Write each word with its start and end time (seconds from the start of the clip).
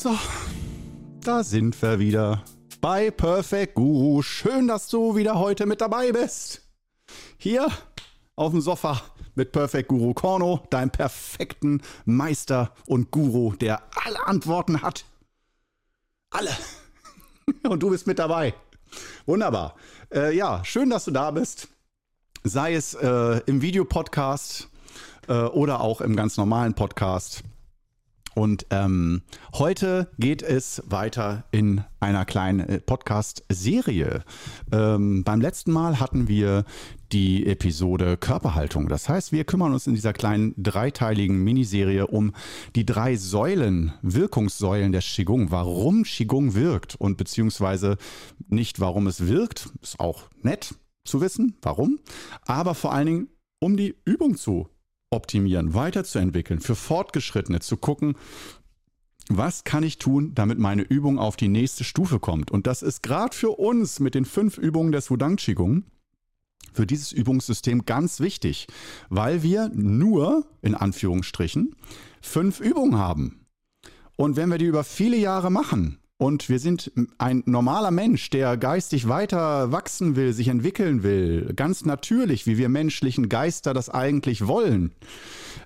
So, 0.00 0.18
da 1.20 1.44
sind 1.44 1.82
wir 1.82 1.98
wieder 1.98 2.42
bei 2.80 3.10
Perfect 3.10 3.74
Guru. 3.74 4.22
Schön, 4.22 4.66
dass 4.66 4.88
du 4.88 5.14
wieder 5.14 5.38
heute 5.38 5.66
mit 5.66 5.82
dabei 5.82 6.10
bist. 6.10 6.62
Hier 7.36 7.68
auf 8.34 8.52
dem 8.52 8.62
Sofa 8.62 9.02
mit 9.34 9.52
Perfect 9.52 9.90
Guru 9.90 10.14
Korno, 10.14 10.62
deinem 10.70 10.88
perfekten 10.88 11.82
Meister 12.06 12.72
und 12.86 13.10
Guru, 13.10 13.52
der 13.56 13.82
alle 14.06 14.26
Antworten 14.26 14.80
hat. 14.80 15.04
Alle. 16.30 16.56
Und 17.68 17.82
du 17.82 17.90
bist 17.90 18.06
mit 18.06 18.18
dabei. 18.18 18.54
Wunderbar. 19.26 19.74
Äh, 20.10 20.34
ja, 20.34 20.64
schön, 20.64 20.88
dass 20.88 21.04
du 21.04 21.10
da 21.10 21.30
bist. 21.30 21.68
Sei 22.42 22.72
es 22.72 22.94
äh, 22.94 23.42
im 23.44 23.60
Videopodcast 23.60 24.66
äh, 25.28 25.34
oder 25.34 25.82
auch 25.82 26.00
im 26.00 26.16
ganz 26.16 26.38
normalen 26.38 26.72
Podcast. 26.72 27.44
Und 28.34 28.66
ähm, 28.70 29.22
heute 29.54 30.08
geht 30.18 30.42
es 30.42 30.82
weiter 30.86 31.44
in 31.50 31.82
einer 31.98 32.24
kleinen 32.24 32.60
äh, 32.60 32.80
Podcast-Serie. 32.80 34.24
Ähm, 34.72 35.24
beim 35.24 35.40
letzten 35.40 35.72
Mal 35.72 36.00
hatten 36.00 36.28
wir 36.28 36.64
die 37.12 37.46
Episode 37.46 38.16
Körperhaltung. 38.16 38.88
Das 38.88 39.08
heißt, 39.08 39.32
wir 39.32 39.44
kümmern 39.44 39.72
uns 39.72 39.86
in 39.86 39.94
dieser 39.94 40.12
kleinen 40.12 40.54
dreiteiligen 40.56 41.42
Miniserie 41.42 42.06
um 42.06 42.32
die 42.76 42.86
drei 42.86 43.16
Säulen, 43.16 43.92
Wirkungssäulen 44.02 44.92
der 44.92 45.00
Qigong. 45.00 45.50
Warum 45.50 46.04
Qigong 46.04 46.54
wirkt 46.54 46.94
und 46.94 47.16
beziehungsweise 47.16 47.96
nicht 48.48 48.80
warum 48.80 49.06
es 49.06 49.26
wirkt, 49.26 49.70
ist 49.82 49.98
auch 49.98 50.28
nett 50.42 50.74
zu 51.04 51.20
wissen, 51.20 51.56
warum, 51.62 51.98
aber 52.46 52.74
vor 52.74 52.92
allen 52.92 53.06
Dingen 53.06 53.28
um 53.58 53.76
die 53.76 53.96
Übung 54.04 54.36
zu 54.36 54.68
optimieren, 55.10 55.74
weiterzuentwickeln, 55.74 56.60
für 56.60 56.76
Fortgeschrittene 56.76 57.60
zu 57.60 57.76
gucken, 57.76 58.16
was 59.28 59.64
kann 59.64 59.82
ich 59.82 59.98
tun, 59.98 60.32
damit 60.34 60.58
meine 60.58 60.82
Übung 60.82 61.18
auf 61.18 61.36
die 61.36 61.48
nächste 61.48 61.84
Stufe 61.84 62.18
kommt. 62.18 62.50
Und 62.50 62.66
das 62.66 62.82
ist 62.82 63.02
gerade 63.02 63.34
für 63.34 63.50
uns 63.50 64.00
mit 64.00 64.14
den 64.14 64.24
fünf 64.24 64.58
Übungen 64.58 64.92
des 64.92 65.10
Wudang 65.10 65.36
Qigong 65.36 65.84
für 66.72 66.86
dieses 66.86 67.12
Übungssystem 67.12 67.84
ganz 67.84 68.20
wichtig, 68.20 68.66
weil 69.08 69.42
wir 69.42 69.70
nur, 69.74 70.46
in 70.62 70.74
Anführungsstrichen, 70.74 71.74
fünf 72.20 72.60
Übungen 72.60 72.96
haben. 72.96 73.46
Und 74.16 74.36
wenn 74.36 74.50
wir 74.50 74.58
die 74.58 74.66
über 74.66 74.84
viele 74.84 75.16
Jahre 75.16 75.50
machen, 75.50 75.98
und 76.20 76.50
wir 76.50 76.58
sind 76.58 76.92
ein 77.16 77.42
normaler 77.46 77.90
Mensch, 77.90 78.28
der 78.28 78.58
geistig 78.58 79.08
weiter 79.08 79.72
wachsen 79.72 80.16
will, 80.16 80.34
sich 80.34 80.48
entwickeln 80.48 81.02
will, 81.02 81.54
ganz 81.56 81.86
natürlich, 81.86 82.46
wie 82.46 82.58
wir 82.58 82.68
menschlichen 82.68 83.30
Geister 83.30 83.72
das 83.72 83.88
eigentlich 83.88 84.46
wollen, 84.46 84.92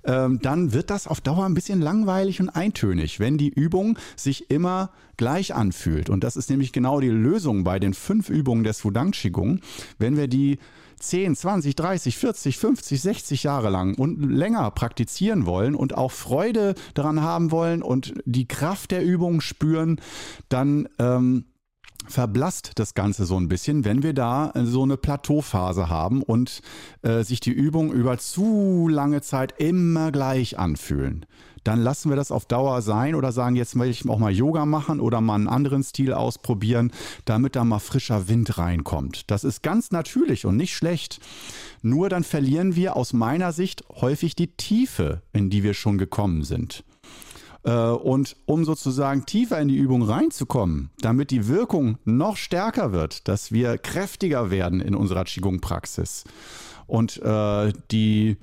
ähm, 0.05 0.39
dann 0.41 0.73
wird 0.73 0.91
das 0.91 1.09
auf 1.09 1.21
Dauer 1.21 1.45
ein 1.45 1.55
bisschen 1.55 1.81
langweilig 1.81 2.41
und 2.41 2.51
eintönig, 2.51 3.19
wenn 3.19 3.37
die 3.37 3.49
Übung 3.49 3.99
sich 4.15 4.49
immer 4.49 4.91
gleich 5.17 5.57
anfühlt. 5.57 6.09
Und 6.09 6.23
das 6.23 6.37
ist 6.37 6.51
nämlich 6.51 6.73
genau 6.73 7.01
die 7.01 7.09
Lösung 7.09 7.65
bei 7.65 7.81
den 7.81 7.93
fünf 7.93 8.29
Übungen 8.29 8.63
des 8.63 8.85
Wudang 8.85 9.11
Qigong. 9.11 9.59
Wenn 9.99 10.17
wir 10.17 10.29
die 10.29 10.61
10, 10.99 11.37
20, 11.37 11.75
30, 11.75 12.17
40, 12.17 12.59
50, 12.59 13.01
60 13.01 13.43
Jahre 13.43 13.71
lang 13.71 13.95
und 13.95 14.23
länger 14.31 14.71
praktizieren 14.71 15.47
wollen 15.47 15.75
und 15.75 15.97
auch 15.97 16.13
Freude 16.13 16.75
daran 16.95 17.23
haben 17.23 17.51
wollen 17.51 17.83
und 17.83 18.15
die 18.25 18.49
Kraft 18.49 18.91
der 18.91 19.05
Übung 19.05 19.41
spüren, 19.41 20.01
dann 20.49 20.89
ähm, 20.99 21.45
verblasst 22.07 22.73
das 22.77 22.95
Ganze 22.95 23.27
so 23.27 23.37
ein 23.37 23.49
bisschen, 23.49 23.85
wenn 23.85 24.03
wir 24.03 24.13
da 24.13 24.53
so 24.65 24.83
eine 24.83 24.97
Plateauphase 24.97 25.89
haben 25.89 26.23
und 26.23 26.61
äh, 27.03 27.23
sich 27.23 27.41
die 27.41 27.53
Übung 27.53 27.93
über 27.93 28.19
zu 28.19 28.89
lange 28.89 29.23
Zeit 29.23 29.55
immer 29.59 30.13
gleich 30.13 30.59
anfühlen 30.59 31.27
dann 31.65 31.81
lassen 31.81 32.11
wir 32.11 32.17
das 32.17 32.31
auf 32.31 32.45
Dauer 32.45 32.83
sein 32.83 33.15
oder 33.15 33.33
sagen, 33.33 33.57
jetzt 33.57 33.79
will 33.79 33.89
ich 33.89 34.09
auch 34.09 34.19
mal 34.19 34.33
Yoga 34.33 34.67
machen 34.67 35.01
oder 35.01 35.21
mal 35.21 35.35
einen 35.35 35.49
anderen 35.49 35.83
Stil 35.83 36.13
ausprobieren, 36.13 36.93
damit 37.25 37.57
da 37.57 37.65
mal 37.65 37.79
frischer 37.79 38.29
Wind 38.29 38.59
reinkommt. 38.59 39.31
Das 39.31 39.43
ist 39.45 39.63
ganz 39.63 39.91
natürlich 39.91 40.45
und 40.47 40.57
nicht 40.57 40.77
schlecht. 40.77 41.21
Nur 41.83 42.09
dann 42.09 42.23
verlieren 42.23 42.77
wir 42.77 42.97
aus 42.97 43.13
meiner 43.13 43.53
Sicht 43.53 43.85
häufig 44.01 44.37
die 44.37 44.49
Tiefe, 44.57 45.23
in 45.33 45.51
die 45.51 45.63
wir 45.63 45.75
schon 45.75 45.99
gekommen 45.99 46.45
sind. 46.45 46.85
Äh, 47.65 47.73
und 47.73 48.37
um 48.47 48.65
sozusagen 48.65 49.27
tiefer 49.27 49.61
in 49.61 49.69
die 49.69 49.77
Übung 49.77 50.03
reinzukommen, 50.03 50.91
damit 51.01 51.31
die 51.31 51.49
Wirkung 51.49 51.99
noch 52.05 52.37
stärker 52.37 52.93
wird, 52.93 53.27
dass 53.29 53.53
wir 53.53 53.79
kräftiger 53.79 54.51
werden 54.51 54.81
in 54.81 54.95
unserer 54.95 55.25
Qigong-Praxis. 55.25 56.25
Und 56.87 57.21
äh, 57.23 57.73
die 57.91 58.37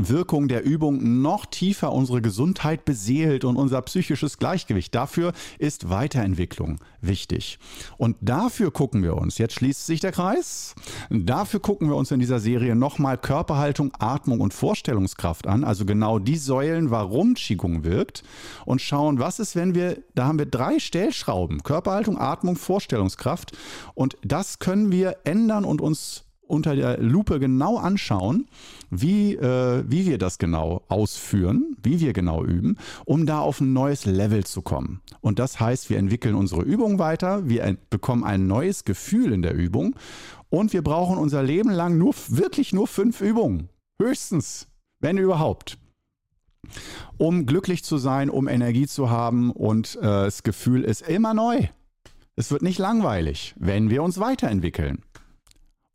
Wirkung 0.00 0.46
der 0.46 0.62
Übung 0.62 1.22
noch 1.22 1.44
tiefer 1.44 1.92
unsere 1.92 2.22
Gesundheit 2.22 2.84
beseelt 2.84 3.44
und 3.44 3.56
unser 3.56 3.82
psychisches 3.82 4.38
Gleichgewicht. 4.38 4.94
Dafür 4.94 5.32
ist 5.58 5.90
Weiterentwicklung 5.90 6.78
wichtig. 7.00 7.58
Und 7.96 8.16
dafür 8.20 8.70
gucken 8.70 9.02
wir 9.02 9.16
uns, 9.16 9.38
jetzt 9.38 9.54
schließt 9.54 9.86
sich 9.86 9.98
der 9.98 10.12
Kreis, 10.12 10.76
dafür 11.10 11.58
gucken 11.58 11.88
wir 11.88 11.96
uns 11.96 12.12
in 12.12 12.20
dieser 12.20 12.38
Serie 12.38 12.76
nochmal 12.76 13.18
Körperhaltung, 13.18 13.92
Atmung 13.98 14.40
und 14.40 14.54
Vorstellungskraft 14.54 15.48
an, 15.48 15.64
also 15.64 15.84
genau 15.84 16.20
die 16.20 16.36
Säulen, 16.36 16.92
warum 16.92 17.34
Qigong 17.34 17.82
wirkt 17.82 18.22
und 18.66 18.80
schauen, 18.80 19.18
was 19.18 19.40
ist, 19.40 19.56
wenn 19.56 19.74
wir, 19.74 20.00
da 20.14 20.26
haben 20.26 20.38
wir 20.38 20.46
drei 20.46 20.78
Stellschrauben, 20.78 21.64
Körperhaltung, 21.64 22.18
Atmung, 22.18 22.54
Vorstellungskraft 22.54 23.56
und 23.94 24.16
das 24.22 24.60
können 24.60 24.92
wir 24.92 25.16
ändern 25.24 25.64
und 25.64 25.80
uns 25.80 26.27
unter 26.48 26.74
der 26.74 26.98
Lupe 26.98 27.38
genau 27.38 27.76
anschauen, 27.76 28.46
wie, 28.90 29.34
äh, 29.34 29.84
wie 29.86 30.06
wir 30.06 30.18
das 30.18 30.38
genau 30.38 30.82
ausführen, 30.88 31.76
wie 31.82 32.00
wir 32.00 32.12
genau 32.12 32.44
üben, 32.44 32.76
um 33.04 33.26
da 33.26 33.40
auf 33.40 33.60
ein 33.60 33.72
neues 33.72 34.06
Level 34.06 34.44
zu 34.44 34.62
kommen. 34.62 35.00
Und 35.20 35.38
das 35.38 35.60
heißt, 35.60 35.90
wir 35.90 35.98
entwickeln 35.98 36.34
unsere 36.34 36.62
Übung 36.62 36.98
weiter, 36.98 37.48
wir 37.48 37.76
bekommen 37.90 38.24
ein 38.24 38.46
neues 38.46 38.84
Gefühl 38.84 39.32
in 39.32 39.42
der 39.42 39.54
Übung 39.54 39.94
und 40.50 40.72
wir 40.72 40.82
brauchen 40.82 41.18
unser 41.18 41.42
Leben 41.42 41.70
lang 41.70 41.98
nur 41.98 42.14
wirklich 42.28 42.72
nur 42.72 42.86
fünf 42.86 43.20
Übungen. 43.20 43.68
Höchstens, 44.00 44.68
wenn 45.00 45.18
überhaupt. 45.18 45.78
Um 47.16 47.46
glücklich 47.46 47.84
zu 47.84 47.98
sein, 47.98 48.30
um 48.30 48.48
Energie 48.48 48.86
zu 48.86 49.10
haben 49.10 49.50
und 49.50 49.96
äh, 49.96 50.02
das 50.02 50.42
Gefühl 50.42 50.84
ist 50.84 51.02
immer 51.02 51.34
neu. 51.34 51.68
Es 52.36 52.52
wird 52.52 52.62
nicht 52.62 52.78
langweilig, 52.78 53.54
wenn 53.58 53.90
wir 53.90 54.02
uns 54.02 54.20
weiterentwickeln. 54.20 55.02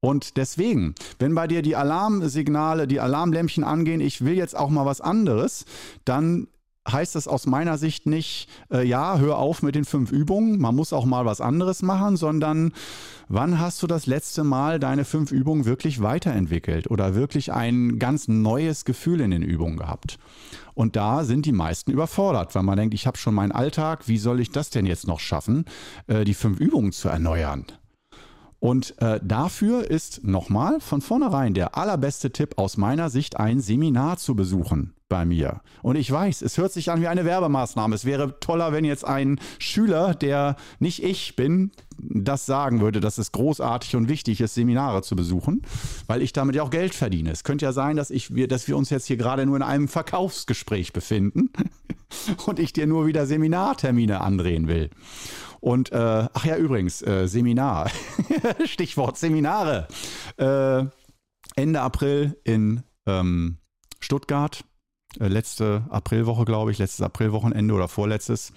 Und 0.03 0.35
deswegen, 0.35 0.95
wenn 1.17 1.33
bei 1.33 1.47
dir 1.47 1.61
die 1.61 1.77
Alarmsignale, 1.77 2.87
die 2.87 2.99
Alarmlämpchen 2.99 3.63
angehen, 3.63 4.01
ich 4.01 4.25
will 4.25 4.33
jetzt 4.33 4.53
auch 4.53 4.69
mal 4.69 4.85
was 4.85 4.99
anderes, 4.99 5.63
dann 6.03 6.47
heißt 6.85 7.15
das 7.15 7.25
aus 7.25 7.45
meiner 7.45 7.77
Sicht 7.77 8.05
nicht, 8.05 8.49
äh, 8.69 8.85
ja, 8.85 9.17
hör 9.17 9.37
auf 9.37 9.61
mit 9.61 9.75
den 9.75 9.85
fünf 9.85 10.11
Übungen, 10.11 10.59
man 10.59 10.75
muss 10.75 10.91
auch 10.91 11.05
mal 11.05 11.25
was 11.25 11.39
anderes 11.39 11.83
machen, 11.83 12.17
sondern 12.17 12.73
wann 13.29 13.61
hast 13.61 13.81
du 13.81 13.87
das 13.87 14.05
letzte 14.05 14.43
Mal 14.43 14.77
deine 14.77 15.05
fünf 15.05 15.31
Übungen 15.31 15.63
wirklich 15.63 16.01
weiterentwickelt 16.01 16.91
oder 16.91 17.15
wirklich 17.15 17.53
ein 17.53 17.97
ganz 17.97 18.27
neues 18.27 18.83
Gefühl 18.83 19.21
in 19.21 19.31
den 19.31 19.41
Übungen 19.41 19.77
gehabt? 19.77 20.19
Und 20.73 20.97
da 20.97 21.23
sind 21.23 21.45
die 21.45 21.53
meisten 21.53 21.91
überfordert, 21.91 22.53
weil 22.55 22.63
man 22.63 22.75
denkt, 22.75 22.93
ich 22.93 23.07
habe 23.07 23.17
schon 23.17 23.35
meinen 23.35 23.53
Alltag, 23.53 24.09
wie 24.09 24.17
soll 24.17 24.41
ich 24.41 24.51
das 24.51 24.69
denn 24.69 24.85
jetzt 24.85 25.07
noch 25.07 25.21
schaffen, 25.21 25.63
äh, 26.07 26.25
die 26.25 26.33
fünf 26.33 26.59
Übungen 26.59 26.91
zu 26.91 27.07
erneuern? 27.07 27.67
Und 28.63 28.97
äh, 29.01 29.19
dafür 29.21 29.91
ist 29.91 30.23
nochmal 30.23 30.79
von 30.79 31.01
vornherein 31.01 31.53
der 31.53 31.75
allerbeste 31.75 32.31
Tipp 32.31 32.57
aus 32.57 32.77
meiner 32.77 33.09
Sicht, 33.09 33.35
ein 33.35 33.59
Seminar 33.59 34.15
zu 34.15 34.37
besuchen 34.37 34.93
bei 35.13 35.25
mir. 35.25 35.61
Und 35.83 35.95
ich 35.95 36.09
weiß, 36.09 36.41
es 36.41 36.57
hört 36.57 36.71
sich 36.71 36.89
an 36.89 36.99
wie 36.99 37.07
eine 37.07 37.23
Werbemaßnahme. 37.23 37.93
Es 37.93 38.03
wäre 38.03 38.39
toller, 38.39 38.71
wenn 38.73 38.83
jetzt 38.83 39.05
ein 39.05 39.39
Schüler, 39.59 40.15
der 40.15 40.55
nicht 40.79 41.03
ich 41.03 41.35
bin, 41.35 41.69
das 41.99 42.47
sagen 42.47 42.81
würde, 42.81 42.99
dass 42.99 43.19
es 43.19 43.31
großartig 43.31 43.95
und 43.95 44.09
wichtig 44.09 44.41
ist, 44.41 44.55
Seminare 44.55 45.03
zu 45.03 45.15
besuchen, 45.15 45.61
weil 46.07 46.23
ich 46.23 46.33
damit 46.33 46.55
ja 46.55 46.63
auch 46.63 46.71
Geld 46.71 46.95
verdiene. 46.95 47.29
Es 47.29 47.43
könnte 47.43 47.65
ja 47.65 47.73
sein, 47.73 47.95
dass, 47.95 48.09
ich, 48.09 48.33
dass 48.47 48.67
wir 48.67 48.75
uns 48.75 48.89
jetzt 48.89 49.05
hier 49.05 49.17
gerade 49.17 49.45
nur 49.45 49.55
in 49.55 49.61
einem 49.61 49.87
Verkaufsgespräch 49.87 50.93
befinden 50.93 51.51
und 52.47 52.57
ich 52.57 52.73
dir 52.73 52.87
nur 52.87 53.05
wieder 53.05 53.27
Seminartermine 53.27 54.19
andrehen 54.19 54.67
will. 54.67 54.89
Und 55.59 55.91
äh, 55.91 56.27
ach 56.33 56.43
ja, 56.43 56.57
übrigens, 56.57 57.03
äh, 57.03 57.27
Seminar. 57.27 57.91
Stichwort 58.65 59.19
Seminare. 59.19 59.87
Äh, 60.37 60.85
Ende 61.55 61.81
April 61.81 62.35
in 62.43 62.81
ähm, 63.05 63.59
Stuttgart. 63.99 64.65
Äh, 65.19 65.27
letzte 65.27 65.83
Aprilwoche, 65.89 66.45
glaube 66.45 66.71
ich, 66.71 66.79
letztes 66.79 67.01
Aprilwochenende 67.01 67.73
oder 67.73 67.87
vorletztes. 67.87 68.53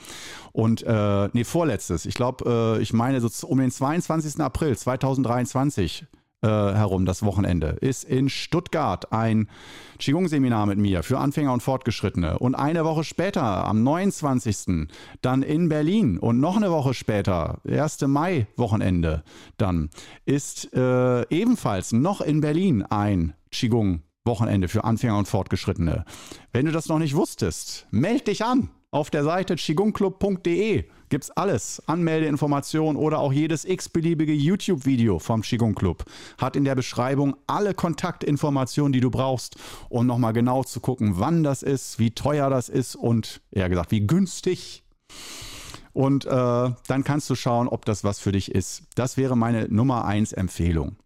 Und, 0.52 0.82
äh, 0.82 1.28
nee, 1.32 1.44
vorletztes. 1.44 2.06
Ich 2.06 2.14
glaube, 2.14 2.78
äh, 2.78 2.82
ich 2.82 2.92
meine 2.92 3.20
so 3.20 3.46
um 3.46 3.58
den 3.58 3.70
22. 3.70 4.40
April 4.40 4.76
2023 4.76 6.06
äh, 6.42 6.48
herum, 6.48 7.06
das 7.06 7.22
Wochenende, 7.22 7.78
ist 7.80 8.04
in 8.04 8.28
Stuttgart 8.28 9.12
ein 9.12 9.48
Qigong-Seminar 9.98 10.66
mit 10.66 10.78
mir 10.78 11.02
für 11.02 11.18
Anfänger 11.18 11.52
und 11.52 11.62
Fortgeschrittene. 11.62 12.38
Und 12.38 12.54
eine 12.54 12.84
Woche 12.84 13.04
später, 13.04 13.42
am 13.42 13.82
29. 13.82 14.88
dann 15.22 15.42
in 15.42 15.68
Berlin 15.68 16.18
und 16.18 16.38
noch 16.38 16.56
eine 16.56 16.70
Woche 16.70 16.94
später, 16.94 17.60
1. 17.66 18.02
Mai-Wochenende, 18.02 19.24
dann 19.56 19.90
ist 20.24 20.72
äh, 20.74 21.22
ebenfalls 21.30 21.92
noch 21.92 22.20
in 22.20 22.40
Berlin 22.40 22.82
ein 22.82 23.34
Qigong 23.50 24.02
Wochenende 24.26 24.68
für 24.68 24.84
Anfänger 24.84 25.18
und 25.18 25.28
Fortgeschrittene. 25.28 26.04
Wenn 26.52 26.66
du 26.66 26.72
das 26.72 26.88
noch 26.88 26.98
nicht 26.98 27.14
wusstest, 27.14 27.86
melde 27.90 28.24
dich 28.24 28.44
an 28.44 28.70
Auf 28.90 29.10
der 29.10 29.24
Seite 29.24 29.56
qigongclub.de 29.56 30.84
gibt 31.08 31.24
es 31.24 31.30
alles. 31.30 31.82
Anmeldeinformationen 31.86 32.96
oder 33.00 33.18
auch 33.18 33.32
jedes 33.32 33.64
x-beliebige 33.64 34.32
YouTube-Video 34.32 35.18
vom 35.18 35.42
Qigong 35.42 35.74
Club 35.74 36.04
hat 36.38 36.56
in 36.56 36.64
der 36.64 36.74
Beschreibung 36.74 37.36
alle 37.46 37.74
Kontaktinformationen, 37.74 38.92
die 38.92 39.00
du 39.00 39.10
brauchst, 39.10 39.56
um 39.88 40.06
nochmal 40.06 40.32
genau 40.32 40.64
zu 40.64 40.80
gucken, 40.80 41.14
wann 41.18 41.42
das 41.42 41.62
ist, 41.62 41.98
wie 41.98 42.10
teuer 42.10 42.50
das 42.50 42.68
ist 42.68 42.96
und 42.96 43.40
eher 43.50 43.68
gesagt, 43.68 43.90
wie 43.90 44.06
günstig. 44.06 44.82
Und 45.92 46.26
äh, 46.26 46.28
dann 46.30 47.04
kannst 47.04 47.30
du 47.30 47.34
schauen, 47.34 47.68
ob 47.68 47.86
das 47.86 48.04
was 48.04 48.18
für 48.18 48.32
dich 48.32 48.50
ist. 48.54 48.82
Das 48.96 49.16
wäre 49.16 49.36
meine 49.36 49.68
Nummer 49.68 50.04
1 50.04 50.32
Empfehlung. 50.34 50.96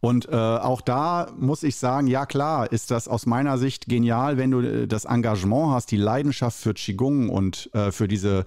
Und 0.00 0.28
äh, 0.28 0.34
auch 0.34 0.80
da 0.80 1.30
muss 1.38 1.62
ich 1.62 1.76
sagen, 1.76 2.06
ja 2.06 2.24
klar, 2.24 2.72
ist 2.72 2.90
das 2.90 3.06
aus 3.06 3.26
meiner 3.26 3.58
Sicht 3.58 3.86
genial, 3.86 4.38
wenn 4.38 4.50
du 4.50 4.60
äh, 4.60 4.86
das 4.86 5.04
Engagement 5.04 5.74
hast, 5.74 5.90
die 5.90 5.96
Leidenschaft 5.96 6.58
für 6.58 6.74
Qigong 6.74 7.28
und 7.28 7.68
äh, 7.74 7.92
für 7.92 8.08
diese 8.08 8.44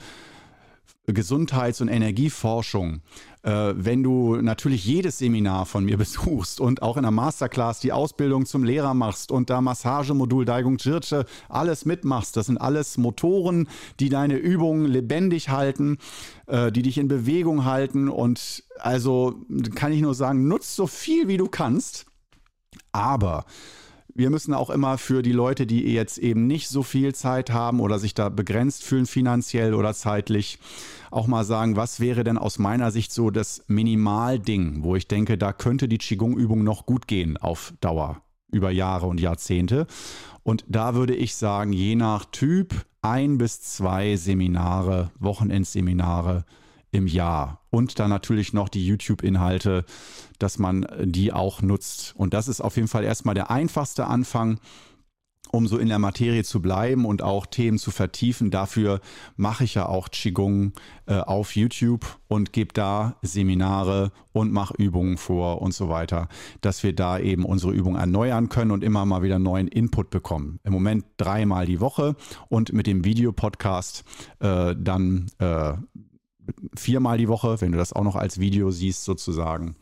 Gesundheits- 1.05 1.81
und 1.81 1.89
Energieforschung, 1.89 3.01
äh, 3.41 3.73
wenn 3.75 4.03
du 4.03 4.37
natürlich 4.37 4.85
jedes 4.85 5.17
Seminar 5.17 5.65
von 5.65 5.83
mir 5.83 5.97
besuchst 6.03 6.61
und 6.61 6.81
auch 6.81 6.95
in 6.95 7.03
der 7.03 7.11
Masterclass 7.11 7.81
die 7.81 7.91
Ausbildung 7.91 8.45
zum 8.45 8.63
Lehrer 8.63 8.93
machst 8.93 9.31
und 9.31 9.49
da 9.49 9.59
Massagemodul, 9.59 10.45
Daigung 10.45 10.77
Jirche, 10.77 11.25
alles 11.49 11.85
mitmachst, 11.85 12.37
das 12.37 12.45
sind 12.45 12.57
alles 12.57 12.97
Motoren, 12.97 13.67
die 13.99 14.07
deine 14.07 14.35
Übungen 14.35 14.85
lebendig 14.85 15.49
halten, 15.49 15.97
äh, 16.47 16.71
die 16.71 16.83
dich 16.83 16.97
in 16.97 17.09
Bewegung 17.09 17.65
halten 17.65 18.07
und 18.07 18.63
also 18.79 19.35
kann 19.75 19.91
ich 19.91 20.01
nur 20.01 20.13
sagen, 20.13 20.47
nutzt 20.47 20.75
so 20.75 20.87
viel 20.87 21.27
wie 21.27 21.37
du 21.37 21.47
kannst, 21.47 22.05
aber 22.93 23.45
wir 24.15 24.29
müssen 24.29 24.53
auch 24.53 24.69
immer 24.69 24.97
für 24.97 25.21
die 25.21 25.31
Leute, 25.31 25.65
die 25.65 25.81
jetzt 25.93 26.17
eben 26.17 26.45
nicht 26.47 26.69
so 26.69 26.83
viel 26.83 27.15
Zeit 27.15 27.51
haben 27.51 27.79
oder 27.79 27.99
sich 27.99 28.13
da 28.13 28.29
begrenzt 28.29 28.83
fühlen 28.83 29.05
finanziell 29.05 29.73
oder 29.73 29.93
zeitlich, 29.93 30.59
auch 31.11 31.27
mal 31.27 31.43
sagen, 31.43 31.75
was 31.75 31.99
wäre 31.99 32.23
denn 32.23 32.37
aus 32.37 32.59
meiner 32.59 32.91
Sicht 32.91 33.11
so 33.11 33.29
das 33.29 33.63
Minimalding, 33.67 34.83
wo 34.83 34.95
ich 34.95 35.07
denke, 35.07 35.37
da 35.37 35.53
könnte 35.53 35.87
die 35.87 35.97
Qigong-Übung 35.97 36.63
noch 36.63 36.85
gut 36.85 37.07
gehen 37.07 37.37
auf 37.37 37.73
Dauer, 37.81 38.21
über 38.51 38.71
Jahre 38.71 39.07
und 39.07 39.19
Jahrzehnte. 39.19 39.87
Und 40.43 40.65
da 40.67 40.95
würde 40.95 41.15
ich 41.15 41.35
sagen, 41.35 41.73
je 41.73 41.95
nach 41.95 42.25
Typ 42.25 42.85
ein 43.01 43.37
bis 43.37 43.61
zwei 43.61 44.15
Seminare, 44.15 45.11
Wochenendseminare 45.19 46.45
im 46.93 47.07
Jahr. 47.07 47.59
Und 47.69 47.99
dann 47.99 48.09
natürlich 48.09 48.53
noch 48.53 48.69
die 48.69 48.85
YouTube-Inhalte, 48.85 49.83
dass 50.39 50.59
man 50.59 50.85
die 51.03 51.33
auch 51.33 51.61
nutzt. 51.61 52.13
Und 52.15 52.33
das 52.33 52.47
ist 52.47 52.61
auf 52.61 52.75
jeden 52.75 52.87
Fall 52.87 53.03
erstmal 53.03 53.35
der 53.35 53.49
einfachste 53.49 54.05
Anfang, 54.05 54.59
um 55.51 55.67
so 55.67 55.77
in 55.77 55.89
der 55.89 55.99
Materie 55.99 56.43
zu 56.43 56.61
bleiben 56.61 57.05
und 57.05 57.21
auch 57.21 57.45
Themen 57.45 57.77
zu 57.77 57.91
vertiefen. 57.91 58.49
Dafür 58.49 59.01
mache 59.35 59.63
ich 59.63 59.75
ja 59.75 59.87
auch 59.87 60.09
Qigong 60.09 60.73
äh, 61.05 61.15
auf 61.15 61.55
YouTube 61.55 62.05
und 62.27 62.53
gebe 62.53 62.73
da 62.73 63.17
Seminare 63.21 64.11
und 64.31 64.51
mache 64.51 64.73
Übungen 64.77 65.17
vor 65.17 65.61
und 65.61 65.73
so 65.73 65.89
weiter, 65.89 66.27
dass 66.61 66.81
wir 66.83 66.93
da 66.93 67.19
eben 67.19 67.45
unsere 67.45 67.71
Übung 67.71 67.95
erneuern 67.95 68.49
können 68.49 68.71
und 68.71 68.83
immer 68.83 69.05
mal 69.05 69.21
wieder 69.21 69.37
neuen 69.37 69.67
Input 69.67 70.09
bekommen. 70.09 70.59
Im 70.63 70.73
Moment 70.73 71.05
dreimal 71.17 71.65
die 71.65 71.79
Woche 71.79 72.15
und 72.49 72.73
mit 72.73 72.87
dem 72.87 73.05
Videopodcast 73.05 74.03
äh, 74.39 74.75
dann 74.75 75.27
äh, 75.37 75.73
viermal 76.75 77.17
die 77.17 77.27
Woche, 77.27 77.61
wenn 77.61 77.71
du 77.71 77.77
das 77.77 77.93
auch 77.93 78.03
noch 78.03 78.15
als 78.15 78.39
Video 78.39 78.71
siehst 78.71 79.03
sozusagen. 79.03 79.75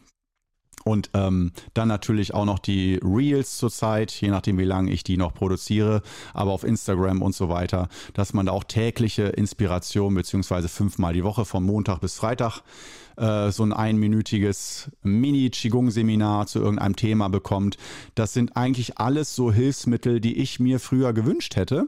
Und 0.83 1.11
ähm, 1.13 1.51
dann 1.73 1.87
natürlich 1.87 2.33
auch 2.33 2.45
noch 2.45 2.59
die 2.59 2.99
Reels 3.03 3.57
zurzeit, 3.57 4.11
je 4.11 4.29
nachdem, 4.29 4.57
wie 4.57 4.65
lange 4.65 4.91
ich 4.91 5.03
die 5.03 5.17
noch 5.17 5.33
produziere, 5.33 6.01
aber 6.33 6.51
auf 6.51 6.63
Instagram 6.63 7.21
und 7.21 7.35
so 7.35 7.49
weiter, 7.49 7.87
dass 8.13 8.33
man 8.33 8.47
da 8.47 8.51
auch 8.51 8.63
tägliche 8.63 9.23
Inspiration 9.23 10.15
beziehungsweise 10.15 10.69
fünfmal 10.69 11.13
die 11.13 11.23
Woche 11.23 11.45
von 11.45 11.63
Montag 11.63 11.99
bis 11.99 12.15
Freitag 12.15 12.61
äh, 13.17 13.51
so 13.51 13.63
ein 13.63 13.73
einminütiges 13.73 14.89
Mini-Qigong-Seminar 15.03 16.47
zu 16.47 16.59
irgendeinem 16.59 16.95
Thema 16.95 17.29
bekommt. 17.29 17.77
Das 18.15 18.33
sind 18.33 18.57
eigentlich 18.57 18.97
alles 18.97 19.35
so 19.35 19.51
Hilfsmittel, 19.51 20.19
die 20.19 20.37
ich 20.37 20.59
mir 20.59 20.79
früher 20.79 21.13
gewünscht 21.13 21.55
hätte 21.55 21.87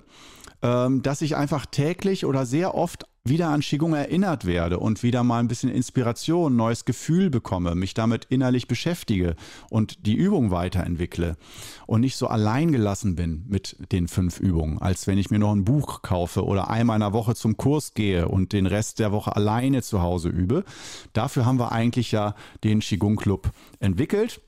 dass 0.64 1.22
ich 1.22 1.36
einfach 1.36 1.66
täglich 1.66 2.26
oder 2.26 2.46
sehr 2.46 2.74
oft 2.74 3.06
wieder 3.26 3.50
an 3.50 3.62
Qigong 3.62 3.94
erinnert 3.94 4.46
werde 4.46 4.80
und 4.80 5.02
wieder 5.02 5.24
mal 5.24 5.40
ein 5.40 5.48
bisschen 5.48 5.70
Inspiration, 5.70 6.56
neues 6.56 6.84
Gefühl 6.84 7.30
bekomme, 7.30 7.74
mich 7.74 7.94
damit 7.94 8.26
innerlich 8.30 8.68
beschäftige 8.68 9.36
und 9.70 10.06
die 10.06 10.16
Übung 10.16 10.52
weiterentwickle 10.52 11.38
und 11.86 12.02
nicht 12.02 12.18
so 12.18 12.28
allein 12.28 12.72
gelassen 12.74 13.16
bin 13.16 13.46
mit 13.48 13.78
den 13.94 14.10
fünf 14.10 14.40
Übungen, 14.40 14.78
als 14.82 15.08
wenn 15.08 15.18
ich 15.18 15.30
mir 15.32 15.40
noch 15.40 15.54
ein 15.54 15.64
Buch 15.64 16.02
kaufe 16.02 16.44
oder 16.44 16.70
einmal 16.70 16.98
in 16.98 17.02
der 17.02 17.14
Woche 17.14 17.34
zum 17.36 17.56
Kurs 17.56 17.94
gehe 17.94 18.28
und 18.28 18.52
den 18.52 18.66
Rest 18.66 19.00
der 19.00 19.14
Woche 19.14 19.36
alleine 19.36 19.82
zu 19.82 20.02
Hause 20.02 20.28
übe. 20.28 20.66
Dafür 21.14 21.46
haben 21.46 21.60
wir 21.60 21.72
eigentlich 21.72 22.12
ja 22.12 22.36
den 22.64 22.82
Qigong 22.82 23.16
Club 23.16 23.52
entwickelt 23.80 24.42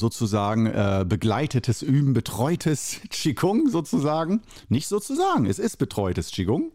sozusagen 0.00 0.66
äh, 0.66 1.04
begleitetes 1.08 1.82
Üben, 1.82 2.12
betreutes 2.12 3.00
Qigong 3.10 3.68
sozusagen. 3.68 4.42
Nicht 4.68 4.88
sozusagen, 4.88 5.46
es 5.46 5.60
ist 5.60 5.76
betreutes 5.76 6.32
Qigong. 6.32 6.72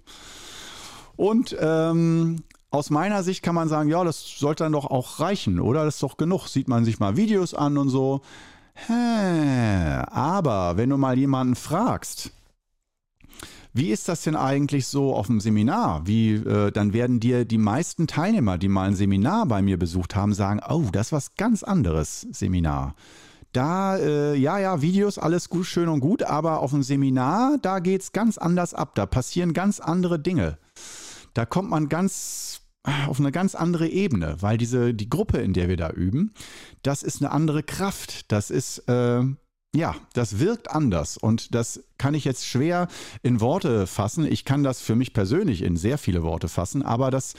Und 1.18 1.56
ähm, 1.60 2.44
aus 2.72 2.90
meiner 2.90 3.24
Sicht 3.24 3.42
kann 3.44 3.56
man 3.56 3.70
sagen, 3.70 3.90
ja, 3.90 4.04
das 4.04 4.38
sollte 4.38 4.64
dann 4.64 4.74
doch 4.74 4.86
auch 4.86 5.20
reichen, 5.20 5.60
oder? 5.60 5.86
Das 5.86 5.96
ist 5.96 6.04
doch 6.04 6.18
genug. 6.18 6.48
Sieht 6.48 6.68
man 6.68 6.86
sich 6.86 7.00
mal 7.00 7.18
Videos 7.18 7.54
an 7.54 7.78
und 7.78 7.90
so. 7.90 8.22
Hä, 8.74 10.04
aber 10.08 10.76
wenn 10.76 10.90
du 10.90 10.98
mal 10.98 11.18
jemanden 11.18 11.56
fragst, 11.56 12.32
wie 13.76 13.92
ist 13.92 14.08
das 14.08 14.24
denn 14.24 14.36
eigentlich 14.36 14.88
so 14.88 15.14
auf 15.14 15.28
dem 15.28 15.40
Seminar? 15.40 16.08
Wie, 16.08 16.34
äh, 16.34 16.72
dann 16.72 16.94
werden 16.94 17.20
dir 17.20 17.46
die 17.46 17.58
meisten 17.58 18.08
Teilnehmer, 18.08 18.58
die 18.58 18.70
mal 18.70 18.88
ein 18.88 18.96
Seminar 18.96 19.46
bei 19.46 19.62
mir 19.62 19.78
besucht 19.78 20.16
haben, 20.16 20.34
sagen, 20.34 20.62
oh, 20.68 20.86
das 20.92 21.08
ist 21.08 21.12
was 21.12 21.36
ganz 21.36 21.64
anderes 21.64 22.22
Seminar. 22.32 22.96
Da, 23.52 23.98
äh, 23.98 24.36
ja, 24.36 24.60
ja, 24.60 24.82
Videos, 24.82 25.18
alles 25.18 25.50
gut, 25.50 25.66
schön 25.66 25.88
und 25.88 26.00
gut, 26.00 26.24
aber 26.24 26.60
auf 26.60 26.72
dem 26.72 26.84
Seminar, 26.84 27.58
da 27.62 27.80
geht 27.80 28.02
es 28.02 28.12
ganz 28.12 28.38
anders 28.38 28.74
ab. 28.74 28.96
Da 28.96 29.06
passieren 29.06 29.54
ganz 29.54 29.80
andere 29.80 30.20
Dinge 30.20 30.58
da 31.36 31.46
kommt 31.46 31.70
man 31.70 31.90
ganz 31.90 32.62
auf 33.08 33.20
eine 33.20 33.32
ganz 33.32 33.56
andere 33.56 33.88
Ebene, 33.88 34.38
weil 34.42 34.58
diese, 34.58 34.94
die 34.94 35.10
Gruppe, 35.10 35.40
in 35.40 35.54
der 35.54 35.68
wir 35.68 35.78
da 35.78 35.90
üben, 35.90 36.34
das 36.84 37.02
ist 37.02 37.22
eine 37.22 37.32
andere 37.32 37.64
Kraft. 37.64 38.32
Das 38.32 38.52
ist, 38.52 38.80
äh, 38.88 39.24
ja, 39.76 39.96
das 40.14 40.40
wirkt 40.40 40.72
anders 40.72 41.18
und 41.18 41.54
das 41.54 41.84
kann 41.98 42.14
ich 42.14 42.26
jetzt 42.26 42.46
schwer 42.46 42.88
in 43.24 43.42
Worte 43.42 43.88
fassen. 43.88 44.26
Ich 44.26 44.46
kann 44.46 44.64
das 44.64 44.82
für 44.82 44.96
mich 44.96 45.14
persönlich 45.14 45.62
in 45.62 45.78
sehr 45.78 45.98
viele 45.98 46.24
Worte 46.24 46.48
fassen, 46.48 46.84
aber 46.84 47.12
das 47.12 47.34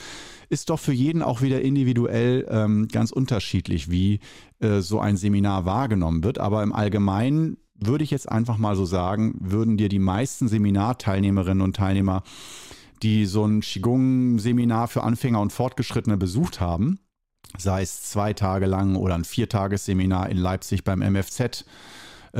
ist 0.49 0.69
doch 0.69 0.79
für 0.79 0.93
jeden 0.93 1.21
auch 1.21 1.41
wieder 1.41 1.61
individuell 1.61 2.47
ähm, 2.49 2.87
ganz 2.87 3.11
unterschiedlich, 3.11 3.89
wie 3.89 4.19
äh, 4.59 4.79
so 4.79 4.99
ein 4.99 5.17
Seminar 5.17 5.65
wahrgenommen 5.65 6.23
wird. 6.23 6.39
Aber 6.39 6.63
im 6.63 6.73
Allgemeinen 6.73 7.57
würde 7.75 8.03
ich 8.03 8.11
jetzt 8.11 8.29
einfach 8.29 8.57
mal 8.57 8.75
so 8.75 8.85
sagen, 8.85 9.35
würden 9.39 9.77
dir 9.77 9.89
die 9.89 9.99
meisten 9.99 10.47
Seminarteilnehmerinnen 10.47 11.61
und 11.61 11.75
Teilnehmer 11.75 12.23
die 13.03 13.25
so 13.25 13.45
ein 13.45 13.61
Qigong-Seminar 13.61 14.87
für 14.87 15.03
Anfänger 15.03 15.41
und 15.41 15.53
Fortgeschrittene 15.53 16.17
besucht 16.17 16.59
haben, 16.59 16.99
sei 17.57 17.81
es 17.81 18.03
zwei 18.03 18.33
Tage 18.33 18.65
lang 18.65 18.95
oder 18.95 19.15
ein 19.15 19.23
Viertagesseminar 19.23 20.29
in 20.29 20.37
Leipzig 20.37 20.83
beim 20.83 20.99
MFZ, 20.99 21.65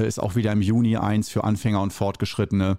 ist 0.02 0.20
auch 0.20 0.36
wieder 0.36 0.52
im 0.52 0.62
Juni 0.62 0.98
eins 0.98 1.30
für 1.30 1.44
Anfänger 1.44 1.82
und 1.82 1.94
Fortgeschrittene. 1.94 2.78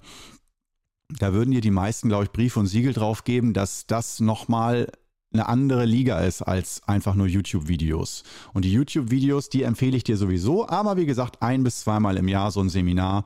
Da 1.18 1.32
würden 1.32 1.50
dir 1.50 1.60
die 1.60 1.70
meisten, 1.70 2.08
glaube 2.08 2.24
ich, 2.24 2.32
Brief 2.32 2.56
und 2.56 2.66
Siegel 2.66 2.92
drauf 2.92 3.24
geben, 3.24 3.54
dass 3.54 3.86
das 3.86 4.20
nochmal 4.20 4.90
eine 5.30 5.46
andere 5.46 5.84
Liga 5.84 6.20
ist 6.20 6.40
als 6.40 6.80
einfach 6.86 7.14
nur 7.14 7.26
YouTube-Videos. 7.26 8.22
Und 8.54 8.64
die 8.64 8.72
YouTube-Videos, 8.72 9.50
die 9.50 9.62
empfehle 9.62 9.96
ich 9.96 10.04
dir 10.04 10.16
sowieso, 10.16 10.66
aber 10.66 10.96
wie 10.96 11.04
gesagt, 11.04 11.42
ein 11.42 11.64
bis 11.64 11.80
zweimal 11.80 12.16
im 12.16 12.28
Jahr 12.28 12.50
so 12.50 12.60
ein 12.60 12.70
Seminar. 12.70 13.24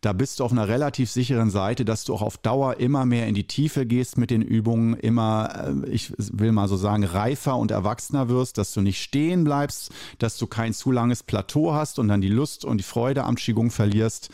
Da 0.00 0.12
bist 0.12 0.40
du 0.40 0.44
auf 0.44 0.50
einer 0.50 0.66
relativ 0.66 1.10
sicheren 1.10 1.50
Seite, 1.50 1.84
dass 1.84 2.04
du 2.04 2.14
auch 2.14 2.22
auf 2.22 2.38
Dauer 2.38 2.80
immer 2.80 3.06
mehr 3.06 3.28
in 3.28 3.34
die 3.34 3.46
Tiefe 3.46 3.86
gehst 3.86 4.18
mit 4.18 4.30
den 4.30 4.42
Übungen, 4.42 4.94
immer, 4.94 5.74
äh, 5.84 5.88
ich 5.90 6.12
will 6.18 6.50
mal 6.50 6.66
so 6.66 6.76
sagen, 6.76 7.04
reifer 7.04 7.56
und 7.56 7.70
erwachsener 7.70 8.28
wirst, 8.28 8.58
dass 8.58 8.72
du 8.72 8.80
nicht 8.80 9.00
stehen 9.00 9.44
bleibst, 9.44 9.92
dass 10.18 10.38
du 10.38 10.48
kein 10.48 10.74
zu 10.74 10.90
langes 10.90 11.22
Plateau 11.22 11.72
hast 11.72 12.00
und 12.00 12.08
dann 12.08 12.20
die 12.20 12.28
Lust 12.28 12.64
und 12.64 12.78
die 12.78 12.84
Freude 12.84 13.22
am 13.22 13.36
Qigong 13.36 13.70
verlierst, 13.70 14.30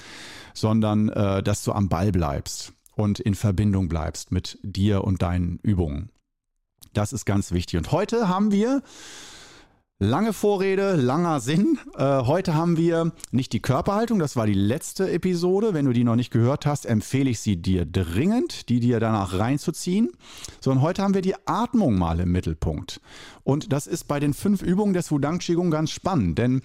sondern 0.54 1.10
äh, 1.10 1.42
dass 1.42 1.64
du 1.64 1.72
am 1.72 1.90
Ball 1.90 2.12
bleibst 2.12 2.72
und 2.96 3.20
in 3.20 3.34
Verbindung 3.34 3.88
bleibst 3.88 4.32
mit 4.32 4.58
dir 4.62 5.04
und 5.04 5.20
deinen 5.20 5.58
Übungen. 5.62 6.13
Das 6.94 7.12
ist 7.12 7.24
ganz 7.26 7.52
wichtig. 7.52 7.78
Und 7.78 7.92
heute 7.92 8.28
haben 8.28 8.50
wir 8.52 8.82
Lange 10.00 10.32
Vorrede, 10.32 10.96
langer 10.96 11.38
Sinn. 11.38 11.78
Äh, 11.96 12.22
heute 12.22 12.54
haben 12.54 12.76
wir 12.76 13.12
nicht 13.30 13.52
die 13.52 13.62
Körperhaltung, 13.62 14.18
das 14.18 14.34
war 14.34 14.44
die 14.44 14.52
letzte 14.52 15.08
Episode. 15.08 15.72
Wenn 15.72 15.84
du 15.84 15.92
die 15.92 16.02
noch 16.02 16.16
nicht 16.16 16.32
gehört 16.32 16.66
hast, 16.66 16.84
empfehle 16.84 17.30
ich 17.30 17.38
sie 17.38 17.56
dir 17.56 17.86
dringend, 17.86 18.68
die 18.68 18.80
dir 18.80 18.98
danach 18.98 19.38
reinzuziehen. 19.38 20.10
Sondern 20.60 20.82
heute 20.82 21.02
haben 21.02 21.14
wir 21.14 21.22
die 21.22 21.36
Atmung 21.46 21.96
mal 21.96 22.18
im 22.18 22.32
Mittelpunkt. 22.32 23.00
Und 23.44 23.72
das 23.72 23.86
ist 23.86 24.08
bei 24.08 24.18
den 24.18 24.34
fünf 24.34 24.62
Übungen 24.62 24.94
des 24.94 25.12
Wudang 25.12 25.38
Qigong 25.38 25.70
ganz 25.70 25.92
spannend, 25.92 26.38
denn 26.38 26.60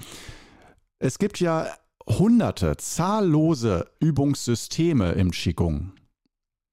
es 0.98 1.20
gibt 1.20 1.40
ja 1.40 1.68
hunderte, 2.08 2.78
zahllose 2.78 3.92
Übungssysteme 4.00 5.12
im 5.12 5.30
Qigong. 5.30 5.92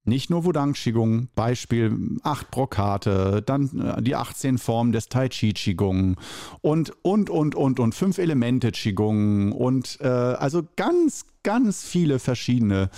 Nicht 0.09 0.31
nur 0.31 0.45
Wudang 0.45 0.75
Qigong, 0.75 1.29
Beispiel 1.35 2.19
8 2.23 2.53
Brokate, 2.53 3.43
dann 3.45 3.81
äh, 3.81 4.01
die 4.03 4.15
18 4.15 4.57
Formen 4.57 4.93
des 4.93 5.09
Tai 5.09 5.29
Chi 5.29 5.53
Qigong 5.53 6.17
und, 6.61 6.93
und, 7.03 7.29
und, 7.29 7.57
und, 7.57 7.81
und 7.81 7.93
5 7.93 8.19
Elemente 8.19 8.71
Qigong 8.71 9.51
und 9.51 9.99
äh, 10.01 10.07
also 10.07 10.63
ganz, 10.77 11.27
ganz 11.43 11.83
viele 11.83 12.21
verschiedene 12.21 12.89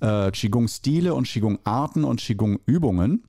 äh, 0.00 0.30
Qigong-Stile 0.30 1.14
und 1.14 1.26
Qigong-Arten 1.26 2.02
und 2.02 2.20
Qigong-Übungen. 2.20 3.24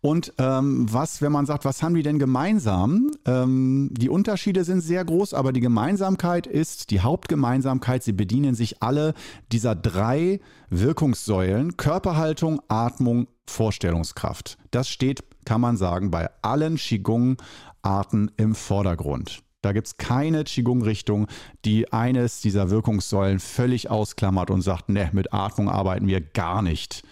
Und 0.00 0.34
ähm, 0.36 0.86
was, 0.92 1.22
wenn 1.22 1.32
man 1.32 1.46
sagt, 1.46 1.64
was 1.64 1.82
haben 1.82 1.94
die 1.94 2.02
denn 2.02 2.18
gemeinsam? 2.18 3.10
Ähm, 3.24 3.88
die 3.90 4.10
Unterschiede 4.10 4.62
sind 4.64 4.82
sehr 4.82 5.02
groß, 5.02 5.32
aber 5.32 5.50
die 5.50 5.62
Gemeinsamkeit 5.62 6.46
ist, 6.46 6.90
die 6.90 7.00
Hauptgemeinsamkeit, 7.00 8.02
sie 8.02 8.12
bedienen 8.12 8.54
sich 8.54 8.82
alle 8.82 9.14
dieser 9.50 9.74
drei 9.74 10.40
Wirkungssäulen, 10.68 11.78
Körperhaltung, 11.78 12.60
Atmung, 12.68 13.28
Vorstellungskraft. 13.48 14.58
Das 14.70 14.90
steht, 14.90 15.24
kann 15.46 15.62
man 15.62 15.78
sagen, 15.78 16.10
bei 16.10 16.28
allen 16.42 16.76
Qigong-Arten 16.76 18.30
im 18.36 18.54
Vordergrund. 18.54 19.42
Da 19.62 19.72
gibt 19.72 19.86
es 19.86 19.96
keine 19.96 20.44
Qigong-Richtung, 20.44 21.28
die 21.64 21.90
eines 21.94 22.42
dieser 22.42 22.68
Wirkungssäulen 22.68 23.40
völlig 23.40 23.88
ausklammert 23.88 24.50
und 24.50 24.60
sagt, 24.60 24.90
ne, 24.90 25.08
mit 25.14 25.32
Atmung 25.32 25.70
arbeiten 25.70 26.06
wir 26.06 26.20
gar 26.20 26.60
nicht. 26.60 27.04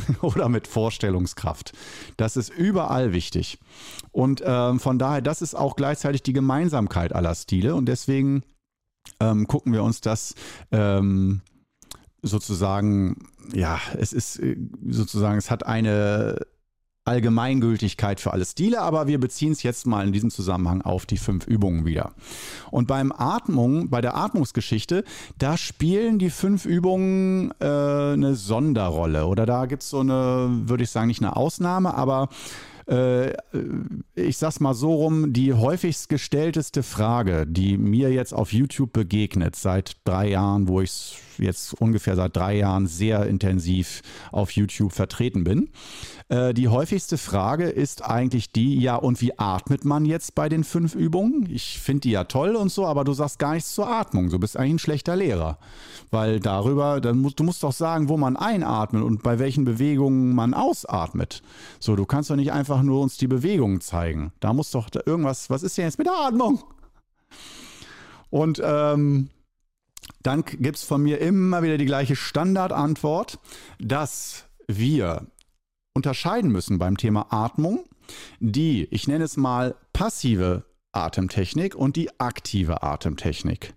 oder 0.22 0.48
mit 0.48 0.66
Vorstellungskraft. 0.66 1.72
Das 2.16 2.36
ist 2.36 2.50
überall 2.50 3.12
wichtig. 3.12 3.58
Und 4.10 4.42
ähm, 4.44 4.80
von 4.80 4.98
daher, 4.98 5.22
das 5.22 5.42
ist 5.42 5.54
auch 5.54 5.76
gleichzeitig 5.76 6.22
die 6.22 6.32
Gemeinsamkeit 6.32 7.14
aller 7.14 7.34
Stile. 7.34 7.74
Und 7.74 7.86
deswegen 7.86 8.42
ähm, 9.20 9.46
gucken 9.46 9.72
wir 9.72 9.82
uns 9.82 10.00
das 10.00 10.34
ähm, 10.70 11.42
sozusagen, 12.22 13.28
ja, 13.52 13.80
es 13.98 14.12
ist 14.12 14.38
äh, 14.38 14.56
sozusagen, 14.88 15.38
es 15.38 15.50
hat 15.50 15.66
eine 15.66 16.46
Allgemeingültigkeit 17.12 18.20
für 18.20 18.32
alle 18.32 18.46
Stile, 18.46 18.80
aber 18.80 19.06
wir 19.06 19.20
beziehen 19.20 19.52
es 19.52 19.62
jetzt 19.62 19.86
mal 19.86 20.06
in 20.06 20.14
diesem 20.14 20.30
Zusammenhang 20.30 20.80
auf 20.80 21.04
die 21.04 21.18
fünf 21.18 21.46
Übungen 21.46 21.84
wieder. 21.84 22.12
Und 22.70 22.88
beim 22.88 23.12
Atmung, 23.12 23.90
bei 23.90 24.00
der 24.00 24.16
Atmungsgeschichte, 24.16 25.04
da 25.36 25.58
spielen 25.58 26.18
die 26.18 26.30
fünf 26.30 26.64
Übungen 26.64 27.52
äh, 27.60 27.66
eine 27.66 28.34
Sonderrolle. 28.34 29.26
Oder 29.26 29.44
da 29.44 29.66
gibt 29.66 29.82
es 29.82 29.90
so 29.90 30.00
eine, 30.00 30.48
würde 30.64 30.84
ich 30.84 30.90
sagen, 30.90 31.08
nicht 31.08 31.20
eine 31.20 31.36
Ausnahme, 31.36 31.92
aber 31.92 32.30
äh, 32.88 33.32
ich 34.14 34.38
sag's 34.38 34.60
mal 34.60 34.74
so 34.74 34.94
rum, 34.94 35.34
die 35.34 35.52
häufigst 35.52 36.08
gestellteste 36.08 36.82
Frage, 36.82 37.46
die 37.46 37.76
mir 37.76 38.10
jetzt 38.10 38.32
auf 38.32 38.54
YouTube 38.54 38.92
begegnet, 38.94 39.54
seit 39.54 39.98
drei 40.04 40.30
Jahren, 40.30 40.66
wo 40.66 40.80
ich 40.80 41.20
jetzt 41.38 41.74
ungefähr 41.74 42.16
seit 42.16 42.36
drei 42.36 42.56
Jahren 42.56 42.86
sehr 42.86 43.26
intensiv 43.26 44.02
auf 44.30 44.50
YouTube 44.52 44.92
vertreten 44.92 45.44
bin. 45.44 45.70
Äh, 46.28 46.54
die 46.54 46.68
häufigste 46.68 47.18
Frage 47.18 47.64
ist 47.64 48.04
eigentlich 48.04 48.52
die, 48.52 48.80
ja, 48.80 48.96
und 48.96 49.20
wie 49.20 49.38
atmet 49.38 49.84
man 49.84 50.04
jetzt 50.04 50.34
bei 50.34 50.48
den 50.48 50.64
fünf 50.64 50.94
Übungen? 50.94 51.48
Ich 51.50 51.78
finde 51.80 52.00
die 52.00 52.10
ja 52.12 52.24
toll 52.24 52.56
und 52.56 52.70
so, 52.70 52.86
aber 52.86 53.04
du 53.04 53.12
sagst 53.12 53.38
gar 53.38 53.54
nichts 53.54 53.74
zur 53.74 53.88
Atmung. 53.88 54.30
Du 54.30 54.38
bist 54.38 54.56
eigentlich 54.56 54.74
ein 54.74 54.78
schlechter 54.78 55.16
Lehrer. 55.16 55.58
Weil 56.10 56.40
darüber, 56.40 57.00
dann 57.00 57.18
musst, 57.18 57.38
du 57.40 57.44
musst 57.44 57.62
doch 57.62 57.72
sagen, 57.72 58.08
wo 58.08 58.16
man 58.16 58.36
einatmet 58.36 59.02
und 59.02 59.22
bei 59.22 59.38
welchen 59.38 59.64
Bewegungen 59.64 60.34
man 60.34 60.54
ausatmet. 60.54 61.42
So, 61.80 61.96
du 61.96 62.06
kannst 62.06 62.30
doch 62.30 62.36
nicht 62.36 62.52
einfach 62.52 62.82
nur 62.82 63.00
uns 63.00 63.16
die 63.16 63.28
Bewegungen 63.28 63.80
zeigen. 63.80 64.32
Da 64.40 64.52
muss 64.52 64.70
doch 64.70 64.88
irgendwas, 65.06 65.50
was 65.50 65.62
ist 65.62 65.76
denn 65.78 65.84
jetzt 65.84 65.98
mit 65.98 66.06
der 66.06 66.14
Atmung? 66.14 66.62
Und 68.30 68.62
ähm, 68.64 69.28
dann 70.22 70.44
gibt 70.44 70.76
es 70.76 70.84
von 70.84 71.02
mir 71.02 71.20
immer 71.20 71.62
wieder 71.62 71.78
die 71.78 71.86
gleiche 71.86 72.16
Standardantwort, 72.16 73.38
dass 73.78 74.44
wir 74.66 75.26
unterscheiden 75.94 76.50
müssen 76.50 76.78
beim 76.78 76.96
Thema 76.96 77.26
Atmung 77.30 77.84
die, 78.40 78.84
ich 78.90 79.08
nenne 79.08 79.24
es 79.24 79.36
mal, 79.36 79.74
passive 79.92 80.64
Atemtechnik 80.92 81.74
und 81.74 81.96
die 81.96 82.20
aktive 82.20 82.82
Atemtechnik. 82.82 83.74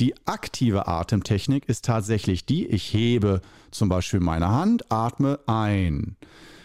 Die 0.00 0.14
aktive 0.26 0.88
Atemtechnik 0.88 1.68
ist 1.68 1.84
tatsächlich 1.84 2.46
die, 2.46 2.66
ich 2.66 2.92
hebe 2.92 3.40
zum 3.70 3.88
Beispiel 3.88 4.20
meine 4.20 4.48
Hand, 4.48 4.90
atme 4.90 5.38
ein. 5.46 6.16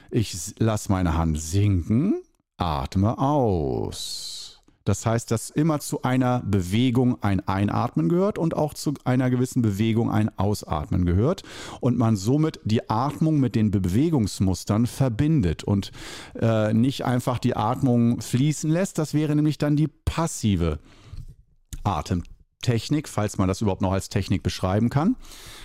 Ich 0.10 0.56
lasse 0.58 0.92
meine 0.92 1.16
Hand 1.16 1.39
sinken, 1.39 2.22
atme 2.58 3.18
aus. 3.20 4.38
Das 4.86 5.05
heißt, 5.05 5.29
dass 5.29 5.50
immer 5.50 5.79
zu 5.79 6.01
einer 6.01 6.41
Bewegung 6.45 7.21
ein 7.21 7.48
Einatmen 7.48 8.09
gehört 8.09 8.38
und 8.38 8.55
auch 8.55 8.74
zu 8.74 8.93
einer 9.03 9.29
gewissen 9.29 9.62
Bewegung 9.62 10.09
ein 10.09 10.36
Ausatmen 10.38 11.05
gehört 11.05 11.43
und 11.79 11.98
man 11.98 12.15
somit 12.15 12.59
die 12.63 12.89
Atmung 12.89 13.39
mit 13.39 13.55
den 13.55 13.71
Bewegungsmustern 13.71 14.88
verbindet 14.88 15.63
und 15.63 15.91
äh, 16.39 16.74
nicht 16.74 17.05
einfach 17.05 17.39
die 17.39 17.55
Atmung 17.55 18.21
fließen 18.21 18.69
lässt. 18.69 18.98
Das 18.98 19.13
wäre 19.13 19.36
nämlich 19.36 19.57
dann 19.57 19.75
die 19.75 19.88
passive 19.88 20.79
Atemtechnik, 21.83 23.07
falls 23.07 23.38
man 23.38 23.48
das 23.48 23.62
überhaupt 23.62 23.81
noch 23.81 23.91
als 23.91 24.09
Technik 24.09 24.43
beschreiben 24.43 24.89
kann. 24.89 25.15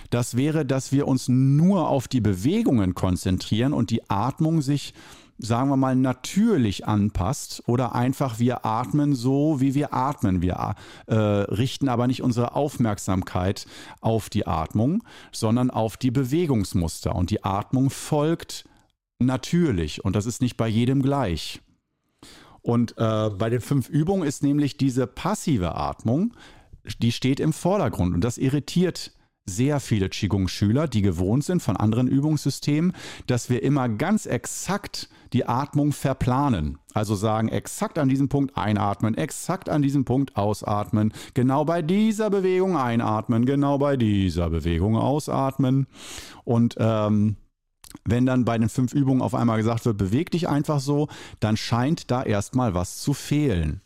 Das 0.09 0.37
wäre, 0.37 0.65
dass 0.65 0.91
wir 0.91 1.07
uns 1.07 1.27
nur 1.29 1.89
auf 1.89 2.07
die 2.07 2.21
Bewegungen 2.21 2.93
konzentrieren 2.93 3.73
und 3.73 3.89
die 3.89 4.09
Atmung 4.09 4.61
sich 4.61 4.93
sagen 5.37 5.69
wir 5.69 5.77
mal, 5.77 5.95
natürlich 5.95 6.87
anpasst 6.87 7.63
oder 7.67 7.93
einfach 7.93 8.39
wir 8.39 8.65
atmen 8.65 9.15
so, 9.15 9.59
wie 9.59 9.75
wir 9.75 9.93
atmen. 9.93 10.41
Wir 10.41 10.75
äh, 11.07 11.15
richten 11.15 11.89
aber 11.89 12.07
nicht 12.07 12.21
unsere 12.21 12.55
Aufmerksamkeit 12.55 13.65
auf 14.01 14.29
die 14.29 14.47
Atmung, 14.47 15.03
sondern 15.31 15.69
auf 15.69 15.97
die 15.97 16.11
Bewegungsmuster. 16.11 17.15
Und 17.15 17.29
die 17.29 17.43
Atmung 17.43 17.89
folgt 17.89 18.65
natürlich 19.19 20.03
und 20.03 20.15
das 20.15 20.25
ist 20.25 20.41
nicht 20.41 20.57
bei 20.57 20.67
jedem 20.67 21.01
gleich. 21.01 21.61
Und 22.61 22.97
äh, 22.97 23.29
bei 23.29 23.49
den 23.49 23.61
fünf 23.61 23.89
Übungen 23.89 24.27
ist 24.27 24.41
nämlich 24.41 24.77
diese 24.77 25.05
passive 25.05 25.75
Atmung, 25.75 26.33
die 26.99 27.11
steht 27.11 27.39
im 27.39 27.53
Vordergrund 27.53 28.15
und 28.15 28.21
das 28.23 28.37
irritiert 28.37 29.11
sehr 29.45 29.79
viele 29.79 30.09
Qigong-Schüler, 30.09 30.87
die 30.87 31.01
gewohnt 31.01 31.43
sind 31.43 31.61
von 31.61 31.77
anderen 31.77 32.07
Übungssystemen, 32.07 32.93
dass 33.27 33.49
wir 33.49 33.61
immer 33.61 33.87
ganz 33.89 34.25
exakt 34.25 35.07
die 35.33 35.47
Atmung 35.47 35.91
verplanen. 35.91 36.79
Also 36.93 37.15
sagen, 37.15 37.49
exakt 37.49 37.99
an 37.99 38.09
diesem 38.09 38.27
Punkt 38.27 38.57
einatmen, 38.57 39.15
exakt 39.15 39.69
an 39.69 39.81
diesem 39.81 40.03
Punkt 40.03 40.35
ausatmen, 40.35 41.13
genau 41.33 41.65
bei 41.65 41.81
dieser 41.81 42.29
Bewegung 42.29 42.75
einatmen, 42.77 43.45
genau 43.45 43.77
bei 43.77 43.97
dieser 43.97 44.49
Bewegung 44.49 44.97
ausatmen. 44.97 45.87
Und 46.43 46.75
ähm, 46.79 47.35
wenn 48.03 48.25
dann 48.25 48.45
bei 48.45 48.57
den 48.57 48.69
fünf 48.69 48.93
Übungen 48.93 49.21
auf 49.21 49.35
einmal 49.35 49.57
gesagt 49.57 49.85
wird, 49.85 49.97
beweg 49.97 50.31
dich 50.31 50.49
einfach 50.49 50.79
so, 50.79 51.07
dann 51.39 51.55
scheint 51.55 52.11
da 52.11 52.23
erstmal 52.23 52.73
was 52.73 52.97
zu 52.97 53.13
fehlen. 53.13 53.81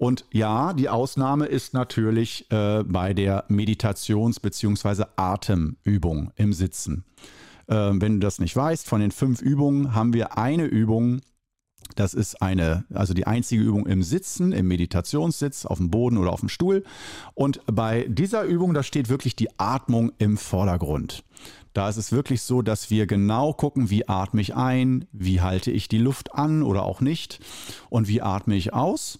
Und 0.00 0.24
ja, 0.32 0.72
die 0.72 0.88
Ausnahme 0.88 1.44
ist 1.44 1.74
natürlich 1.74 2.50
äh, 2.50 2.82
bei 2.84 3.12
der 3.12 3.44
Meditations- 3.50 4.40
bzw. 4.40 5.04
Atemübung 5.16 6.32
im 6.36 6.54
Sitzen. 6.54 7.04
Äh, 7.66 7.74
wenn 7.74 8.14
du 8.14 8.20
das 8.20 8.38
nicht 8.38 8.56
weißt, 8.56 8.88
von 8.88 9.02
den 9.02 9.10
fünf 9.10 9.42
Übungen 9.42 9.94
haben 9.94 10.14
wir 10.14 10.38
eine 10.38 10.64
Übung, 10.64 11.20
das 11.96 12.14
ist 12.14 12.40
eine, 12.40 12.86
also 12.94 13.12
die 13.12 13.26
einzige 13.26 13.62
Übung 13.62 13.86
im 13.86 14.02
Sitzen, 14.02 14.52
im 14.52 14.68
Meditationssitz, 14.68 15.66
auf 15.66 15.76
dem 15.76 15.90
Boden 15.90 16.16
oder 16.16 16.32
auf 16.32 16.40
dem 16.40 16.48
Stuhl. 16.48 16.82
Und 17.34 17.60
bei 17.66 18.06
dieser 18.08 18.44
Übung, 18.44 18.72
da 18.72 18.82
steht 18.82 19.10
wirklich 19.10 19.36
die 19.36 19.50
Atmung 19.58 20.12
im 20.16 20.38
Vordergrund. 20.38 21.24
Da 21.74 21.90
ist 21.90 21.98
es 21.98 22.10
wirklich 22.10 22.40
so, 22.40 22.62
dass 22.62 22.88
wir 22.88 23.06
genau 23.06 23.52
gucken, 23.52 23.90
wie 23.90 24.08
atme 24.08 24.40
ich 24.40 24.56
ein, 24.56 25.04
wie 25.12 25.42
halte 25.42 25.70
ich 25.70 25.88
die 25.88 25.98
Luft 25.98 26.34
an 26.34 26.62
oder 26.62 26.84
auch 26.84 27.02
nicht 27.02 27.40
und 27.90 28.08
wie 28.08 28.22
atme 28.22 28.56
ich 28.56 28.72
aus 28.72 29.18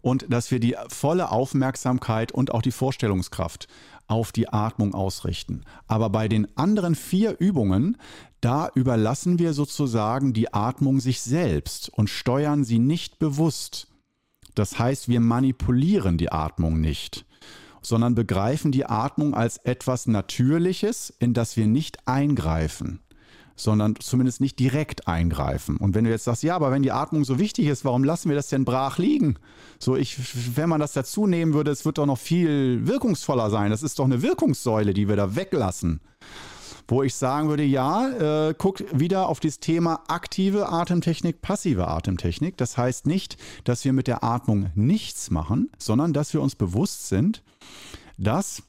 und 0.00 0.26
dass 0.28 0.50
wir 0.50 0.60
die 0.60 0.76
volle 0.88 1.30
Aufmerksamkeit 1.30 2.32
und 2.32 2.52
auch 2.52 2.62
die 2.62 2.72
Vorstellungskraft 2.72 3.68
auf 4.06 4.32
die 4.32 4.48
Atmung 4.48 4.94
ausrichten. 4.94 5.64
Aber 5.86 6.10
bei 6.10 6.28
den 6.28 6.46
anderen 6.56 6.94
vier 6.94 7.36
Übungen, 7.38 7.96
da 8.40 8.70
überlassen 8.74 9.38
wir 9.38 9.54
sozusagen 9.54 10.32
die 10.32 10.52
Atmung 10.52 11.00
sich 11.00 11.22
selbst 11.22 11.88
und 11.88 12.10
steuern 12.10 12.64
sie 12.64 12.78
nicht 12.78 13.18
bewusst. 13.18 13.88
Das 14.54 14.78
heißt, 14.78 15.08
wir 15.08 15.20
manipulieren 15.20 16.18
die 16.18 16.30
Atmung 16.30 16.80
nicht, 16.80 17.24
sondern 17.80 18.14
begreifen 18.14 18.72
die 18.72 18.86
Atmung 18.86 19.34
als 19.34 19.56
etwas 19.58 20.06
Natürliches, 20.06 21.12
in 21.18 21.34
das 21.34 21.56
wir 21.56 21.66
nicht 21.66 22.06
eingreifen 22.06 23.00
sondern 23.56 23.96
zumindest 23.96 24.40
nicht 24.40 24.58
direkt 24.58 25.06
eingreifen. 25.06 25.76
Und 25.76 25.94
wenn 25.94 26.04
du 26.04 26.10
jetzt 26.10 26.24
sagst, 26.24 26.42
ja, 26.42 26.56
aber 26.56 26.70
wenn 26.70 26.82
die 26.82 26.92
Atmung 26.92 27.24
so 27.24 27.38
wichtig 27.38 27.66
ist, 27.66 27.84
warum 27.84 28.04
lassen 28.04 28.28
wir 28.28 28.36
das 28.36 28.48
denn 28.48 28.64
brach 28.64 28.98
liegen? 28.98 29.36
So, 29.78 29.96
ich, 29.96 30.56
wenn 30.56 30.68
man 30.68 30.80
das 30.80 30.92
dazu 30.92 31.26
nehmen 31.26 31.54
würde, 31.54 31.70
es 31.70 31.84
wird 31.84 31.98
doch 31.98 32.06
noch 32.06 32.18
viel 32.18 32.86
wirkungsvoller 32.86 33.50
sein. 33.50 33.70
Das 33.70 33.82
ist 33.82 33.98
doch 33.98 34.04
eine 34.04 34.22
Wirkungssäule, 34.22 34.94
die 34.94 35.08
wir 35.08 35.16
da 35.16 35.36
weglassen. 35.36 36.00
Wo 36.86 37.02
ich 37.02 37.14
sagen 37.14 37.48
würde, 37.48 37.64
ja, 37.64 38.48
äh, 38.48 38.54
guck 38.56 38.84
wieder 38.92 39.28
auf 39.28 39.40
das 39.40 39.58
Thema 39.58 40.02
aktive 40.08 40.68
Atemtechnik, 40.68 41.40
passive 41.40 41.88
Atemtechnik. 41.88 42.58
Das 42.58 42.76
heißt 42.76 43.06
nicht, 43.06 43.38
dass 43.64 43.84
wir 43.86 43.94
mit 43.94 44.06
der 44.06 44.22
Atmung 44.22 44.70
nichts 44.74 45.30
machen, 45.30 45.70
sondern 45.78 46.12
dass 46.12 46.34
wir 46.34 46.42
uns 46.42 46.56
bewusst 46.56 47.08
sind, 47.08 47.42
dass 48.18 48.62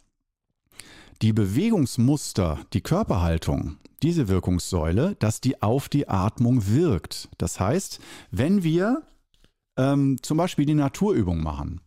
die 1.22 1.34
Bewegungsmuster, 1.34 2.60
die 2.74 2.82
Körperhaltung, 2.82 3.78
diese 4.04 4.28
Wirkungssäule, 4.28 5.16
dass 5.20 5.42
die 5.42 5.62
auf 5.62 5.90
die 5.90 6.08
Atmung 6.08 6.68
wirkt. 6.68 7.30
Das 7.38 7.60
heißt, 7.60 8.00
wenn 8.32 8.64
wir 8.64 9.04
ähm, 9.78 10.18
zum 10.22 10.38
Beispiel 10.38 10.66
die 10.66 10.74
Naturübung 10.74 11.42
machen 11.42 11.82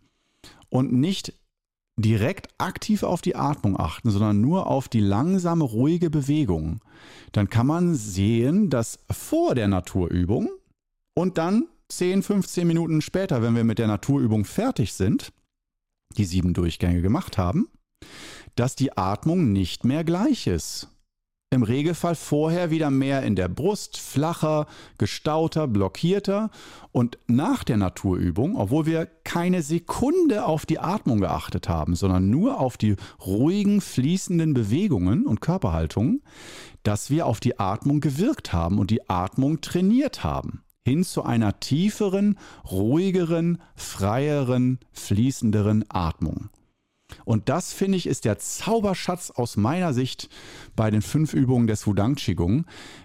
und 0.71 0.93
nicht 0.93 1.35
direkt 1.97 2.49
aktiv 2.59 3.03
auf 3.03 3.21
die 3.21 3.37
Atmung 3.37 3.79
achten, 3.79 4.11
sondern 4.11 4.41
nur 4.41 4.67
auf 4.69 4.89
die 4.89 5.01
langsame, 5.01 5.65
ruhige 5.65 6.11
Bewegung, 6.11 6.81
dann 7.33 7.51
kann 7.51 7.67
man 7.67 7.95
sehen, 7.95 8.71
dass 8.71 9.01
vor 9.11 9.55
der 9.55 9.69
Naturübung 9.69 10.49
und 11.15 11.39
dann 11.39 11.67
10, 11.89 12.23
15 12.23 12.67
Minuten 12.67 13.01
später, 13.01 13.43
wenn 13.43 13.57
wir 13.57 13.65
mit 13.65 13.79
der 13.79 13.89
Naturübung 13.89 14.45
fertig 14.45 14.93
sind, 14.93 15.33
die 16.17 16.25
sieben 16.25 16.55
Durchgänge 16.55 17.03
gemacht 17.03 17.39
haben, 17.39 17.69
dass 18.59 18.75
die 18.75 18.97
Atmung 18.97 19.53
nicht 19.53 19.85
mehr 19.85 20.05
gleich 20.05 20.47
ist 20.47 20.89
im 21.51 21.63
Regelfall 21.63 22.15
vorher 22.15 22.71
wieder 22.71 22.91
mehr 22.91 23.23
in 23.23 23.35
der 23.35 23.49
Brust, 23.49 23.97
flacher, 23.97 24.67
gestauter, 24.99 25.67
blockierter 25.67 26.51
und 26.93 27.19
nach 27.27 27.65
der 27.65 27.79
Naturübung, 27.79 28.57
obwohl 28.57 28.85
wir 28.85 29.07
keine 29.07 29.63
Sekunde 29.63 30.45
auf 30.45 30.67
die 30.67 30.79
Atmung 30.79 31.21
geachtet 31.21 31.69
haben, 31.69 31.95
sondern 31.95 32.29
nur 32.29 32.61
auf 32.61 32.77
die 32.77 32.97
ruhigen, 33.25 33.81
fließenden 33.81 34.53
Bewegungen 34.53 35.27
und 35.27 35.41
Körperhaltungen, 35.41 36.23
dass 36.83 37.09
wir 37.09 37.25
auf 37.25 37.41
die 37.41 37.59
Atmung 37.59 38.01
gewirkt 38.01 38.53
haben 38.53 38.79
und 38.79 38.91
die 38.91 39.09
Atmung 39.09 39.63
trainiert 39.63 40.25
haben, 40.25 40.63
hin 40.85 41.03
zu 41.03 41.23
einer 41.23 41.61
tieferen, 41.61 42.39
ruhigeren, 42.71 43.63
freieren, 43.75 44.81
fließenderen 44.93 45.87
Atmung. 45.89 46.51
Und 47.25 47.49
das, 47.49 47.73
finde 47.73 47.99
ich, 47.99 48.07
ist 48.07 48.25
der 48.25 48.39
Zauberschatz 48.39 49.31
aus 49.31 49.57
meiner 49.57 49.93
Sicht 49.93 50.29
bei 50.77 50.91
den 50.91 51.03
fünf 51.03 51.35
Übungen 51.35 51.67
des 51.67 51.87
Wudang 51.87 52.15
Qigong, 52.15 52.65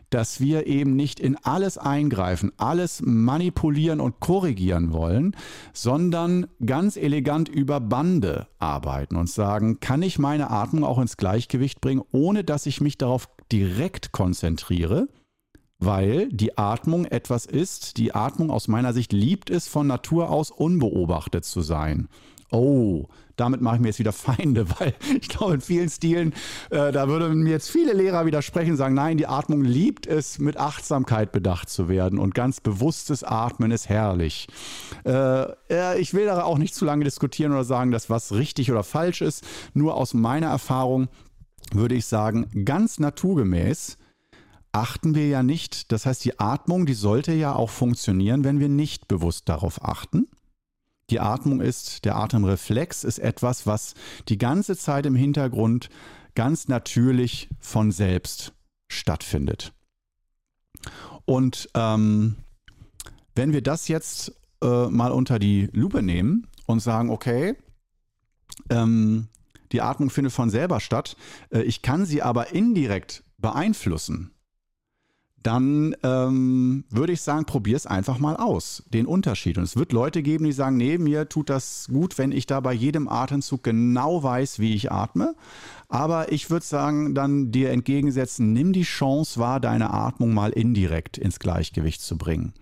dass 0.09 0.39
wir 0.39 0.67
eben 0.67 0.95
nicht 0.95 1.19
in 1.19 1.37
alles 1.37 1.77
eingreifen, 1.77 2.51
alles 2.57 3.01
manipulieren 3.03 3.99
und 3.99 4.19
korrigieren 4.19 4.93
wollen, 4.93 5.35
sondern 5.73 6.45
ganz 6.65 6.97
elegant 6.97 7.49
über 7.49 7.79
Bande 7.79 8.47
arbeiten 8.59 9.15
und 9.15 9.29
sagen, 9.29 9.79
kann 9.79 10.03
ich 10.03 10.19
meine 10.19 10.51
Atmung 10.51 10.83
auch 10.83 10.99
ins 10.99 11.17
Gleichgewicht 11.17 11.81
bringen, 11.81 12.03
ohne 12.11 12.43
dass 12.43 12.67
ich 12.67 12.79
mich 12.79 12.97
darauf 12.97 13.27
direkt 13.51 14.11
konzentriere, 14.11 15.07
weil 15.79 16.29
die 16.29 16.57
Atmung 16.57 17.05
etwas 17.05 17.45
ist, 17.45 17.97
die 17.97 18.13
Atmung 18.13 18.51
aus 18.51 18.67
meiner 18.67 18.93
Sicht 18.93 19.13
liebt 19.13 19.49
es 19.49 19.67
von 19.67 19.87
Natur 19.87 20.29
aus 20.29 20.51
unbeobachtet 20.51 21.43
zu 21.43 21.61
sein. 21.61 22.07
Oh, 22.51 23.07
damit 23.35 23.61
mache 23.61 23.75
ich 23.75 23.81
mir 23.81 23.87
jetzt 23.87 23.99
wieder 23.99 24.13
Feinde, 24.13 24.65
weil 24.79 24.93
ich 25.19 25.29
glaube, 25.29 25.55
in 25.55 25.61
vielen 25.61 25.89
Stilen, 25.89 26.33
äh, 26.69 26.91
da 26.91 27.07
würden 27.07 27.43
mir 27.43 27.51
jetzt 27.51 27.69
viele 27.69 27.93
Lehrer 27.93 28.25
widersprechen, 28.25 28.75
sagen, 28.75 28.95
nein, 28.95 29.17
die 29.17 29.27
Atmung 29.27 29.63
liebt 29.63 30.07
es, 30.07 30.39
mit 30.39 30.57
Achtsamkeit 30.57 31.31
bedacht 31.31 31.69
zu 31.69 31.89
werden 31.89 32.19
und 32.19 32.35
ganz 32.35 32.61
bewusstes 32.61 33.23
Atmen 33.23 33.71
ist 33.71 33.89
herrlich. 33.89 34.47
Äh, 35.05 35.99
ich 35.99 36.13
will 36.13 36.25
da 36.25 36.43
auch 36.43 36.57
nicht 36.57 36.75
zu 36.75 36.85
lange 36.85 37.03
diskutieren 37.03 37.51
oder 37.51 37.63
sagen, 37.63 37.91
dass 37.91 38.09
was 38.09 38.33
richtig 38.33 38.71
oder 38.71 38.83
falsch 38.83 39.21
ist. 39.21 39.43
Nur 39.73 39.95
aus 39.95 40.13
meiner 40.13 40.47
Erfahrung 40.47 41.07
würde 41.71 41.95
ich 41.95 42.05
sagen, 42.05 42.65
ganz 42.65 42.99
naturgemäß 42.99 43.97
achten 44.71 45.15
wir 45.15 45.27
ja 45.27 45.43
nicht. 45.43 45.91
Das 45.91 46.05
heißt, 46.05 46.25
die 46.25 46.39
Atmung, 46.39 46.85
die 46.85 46.93
sollte 46.93 47.31
ja 47.33 47.55
auch 47.55 47.69
funktionieren, 47.69 48.43
wenn 48.43 48.59
wir 48.59 48.69
nicht 48.69 49.07
bewusst 49.07 49.47
darauf 49.47 49.83
achten. 49.83 50.27
Die 51.09 51.19
Atmung 51.19 51.61
ist, 51.61 52.05
der 52.05 52.15
Atemreflex 52.15 53.03
ist 53.03 53.19
etwas, 53.19 53.67
was 53.67 53.93
die 54.29 54.37
ganze 54.37 54.77
Zeit 54.77 55.05
im 55.05 55.15
Hintergrund 55.15 55.89
ganz 56.35 56.67
natürlich 56.67 57.49
von 57.59 57.91
selbst 57.91 58.53
stattfindet. 58.87 59.73
Und 61.25 61.69
ähm, 61.75 62.37
wenn 63.35 63.53
wir 63.53 63.61
das 63.61 63.87
jetzt 63.87 64.33
äh, 64.61 64.87
mal 64.87 65.11
unter 65.11 65.39
die 65.39 65.69
Lupe 65.73 66.01
nehmen 66.01 66.47
und 66.65 66.79
sagen, 66.79 67.09
okay, 67.09 67.55
ähm, 68.69 69.27
die 69.71 69.81
Atmung 69.81 70.09
findet 70.09 70.33
von 70.33 70.49
selber 70.49 70.79
statt, 70.79 71.15
äh, 71.51 71.61
ich 71.61 71.81
kann 71.81 72.05
sie 72.05 72.21
aber 72.21 72.51
indirekt 72.51 73.23
beeinflussen, 73.37 74.32
dann 75.43 75.95
ähm, 76.03 76.85
würde 76.89 77.13
ich 77.13 77.21
sagen, 77.21 77.45
probier 77.45 77.75
es 77.75 77.85
einfach 77.85 78.17
mal 78.17 78.35
aus, 78.35 78.83
den 78.93 79.05
Unterschied. 79.05 79.57
Und 79.57 79.65
es 79.65 79.75
wird 79.75 79.91
Leute 79.91 80.23
geben, 80.23 80.45
die 80.45 80.53
sagen, 80.53 80.77
nee, 80.77 80.97
mir 80.97 81.29
tut 81.29 81.49
das 81.49 81.87
gut, 81.91 82.17
wenn 82.17 82.31
ich 82.31 82.45
da 82.45 82.59
bei 82.61 82.73
jedem 82.73 83.07
Atemzug 83.07 83.63
genau 83.63 84.23
weiß, 84.23 84.59
wie 84.59 84.73
ich 84.73 84.91
atme. 84.91 85.35
Aber 85.89 86.31
ich 86.31 86.49
würde 86.49 86.65
sagen, 86.65 87.13
dann 87.13 87.51
dir 87.51 87.69
entgegensetzen, 87.69 88.51
nimm 88.53 88.73
die 88.73 88.83
Chance 88.83 89.39
wahr, 89.39 89.59
deine 89.59 89.91
Atmung 89.91 90.33
mal 90.33 90.51
indirekt 90.51 91.17
ins 91.17 91.39
Gleichgewicht 91.39 92.01
zu 92.01 92.17
bringen. 92.17 92.53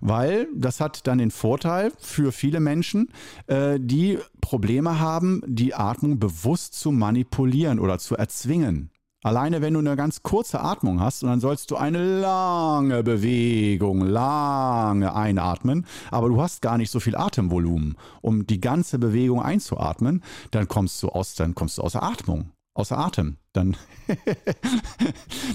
Weil 0.00 0.48
das 0.54 0.80
hat 0.80 1.06
dann 1.06 1.18
den 1.18 1.30
Vorteil 1.30 1.92
für 1.98 2.32
viele 2.32 2.60
Menschen, 2.60 3.08
äh, 3.46 3.78
die 3.78 4.18
Probleme 4.40 5.00
haben, 5.00 5.42
die 5.46 5.74
Atmung 5.74 6.18
bewusst 6.18 6.74
zu 6.74 6.92
manipulieren 6.92 7.78
oder 7.78 7.98
zu 7.98 8.16
erzwingen. 8.16 8.91
Alleine 9.22 9.62
wenn 9.62 9.74
du 9.74 9.80
eine 9.80 9.94
ganz 9.94 10.22
kurze 10.22 10.60
Atmung 10.60 11.00
hast 11.00 11.22
und 11.22 11.30
dann 11.30 11.40
sollst 11.40 11.70
du 11.70 11.76
eine 11.76 12.20
lange 12.20 13.04
Bewegung, 13.04 14.00
lange 14.04 15.14
einatmen, 15.14 15.86
aber 16.10 16.28
du 16.28 16.42
hast 16.42 16.60
gar 16.60 16.76
nicht 16.76 16.90
so 16.90 16.98
viel 16.98 17.14
Atemvolumen, 17.14 17.96
um 18.20 18.46
die 18.46 18.60
ganze 18.60 18.98
Bewegung 18.98 19.40
einzuatmen, 19.40 20.22
dann 20.50 20.66
kommst 20.66 21.00
du 21.02 21.08
aus, 21.08 21.36
dann 21.36 21.54
kommst 21.54 21.78
du 21.78 21.82
außer 21.82 22.02
Atmung 22.02 22.50
außer 22.74 22.98
Atem. 22.98 23.36
Dann, 23.52 23.76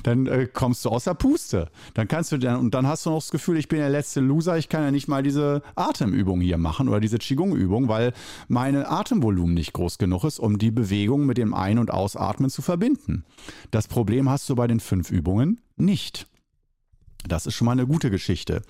dann 0.04 0.28
äh, 0.28 0.48
kommst 0.52 0.86
du 0.86 0.90
außer 0.90 1.16
Puste. 1.16 1.70
Dann 1.96 2.08
kannst 2.08 2.32
du 2.32 2.38
dann, 2.38 2.60
und 2.60 2.74
dann 2.74 2.86
hast 2.86 3.06
du 3.06 3.10
noch 3.10 3.18
das 3.18 3.32
Gefühl, 3.32 3.58
ich 3.58 3.68
bin 3.68 3.80
der 3.80 3.90
letzte 3.90 4.20
Loser, 4.20 4.58
ich 4.58 4.70
kann 4.70 4.84
ja 4.84 4.92
nicht 4.92 5.08
mal 5.08 5.24
diese 5.24 5.64
Atemübung 5.76 6.42
hier 6.42 6.58
machen 6.58 6.90
oder 6.90 7.00
diese 7.00 7.18
Qigong-Übung, 7.18 7.88
weil 7.88 8.14
mein 8.48 8.76
Atemvolumen 8.76 9.56
nicht 9.56 9.74
groß 9.74 9.98
genug 9.98 10.24
ist, 10.26 10.40
um 10.40 10.60
die 10.60 10.72
Bewegung 10.72 11.26
mit 11.26 11.38
dem 11.38 11.54
Ein- 11.54 11.80
und 11.80 11.92
Ausatmen 11.92 12.50
zu 12.50 12.62
verbinden. 12.62 13.26
Das 13.72 13.88
Problem 13.88 14.30
hast 14.30 14.48
du 14.50 14.56
bei 14.56 14.68
den 14.68 14.80
fünf 14.80 15.10
Übungen 15.10 15.60
nicht. 15.76 16.28
Das 17.28 17.46
ist 17.46 17.56
schon 17.56 17.66
mal 17.66 17.72
eine 17.72 17.88
gute 17.88 18.12
Geschichte. 18.12 18.62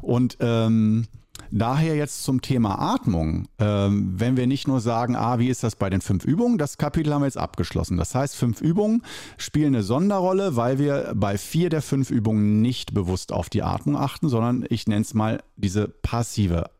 Und 0.00 0.38
ähm, 0.40 1.06
Daher 1.52 1.96
jetzt 1.96 2.22
zum 2.22 2.42
Thema 2.42 2.78
Atmung. 2.78 3.48
Ähm, 3.58 4.14
wenn 4.16 4.36
wir 4.36 4.46
nicht 4.46 4.68
nur 4.68 4.80
sagen, 4.80 5.16
ah, 5.16 5.38
wie 5.38 5.48
ist 5.48 5.64
das 5.64 5.76
bei 5.76 5.90
den 5.90 6.00
fünf 6.00 6.24
Übungen? 6.24 6.58
Das 6.58 6.78
Kapitel 6.78 7.12
haben 7.12 7.22
wir 7.22 7.26
jetzt 7.26 7.38
abgeschlossen. 7.38 7.96
Das 7.96 8.14
heißt, 8.14 8.36
fünf 8.36 8.60
Übungen 8.60 9.02
spielen 9.36 9.74
eine 9.74 9.82
Sonderrolle, 9.82 10.56
weil 10.56 10.78
wir 10.78 11.12
bei 11.14 11.38
vier 11.38 11.68
der 11.68 11.82
fünf 11.82 12.10
Übungen 12.10 12.62
nicht 12.62 12.94
bewusst 12.94 13.32
auf 13.32 13.48
die 13.48 13.62
Atmung 13.62 13.96
achten, 13.96 14.28
sondern 14.28 14.64
ich 14.68 14.86
nenne 14.86 15.02
es 15.02 15.14
mal 15.14 15.42
diese 15.56 15.88
passive 15.88 16.70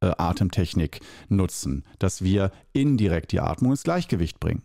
äh, 0.00 0.12
Atemtechnik 0.16 1.00
nutzen, 1.28 1.84
dass 1.98 2.22
wir 2.22 2.52
indirekt 2.72 3.32
die 3.32 3.40
Atmung 3.40 3.72
ins 3.72 3.82
Gleichgewicht 3.82 4.38
bringen. 4.38 4.62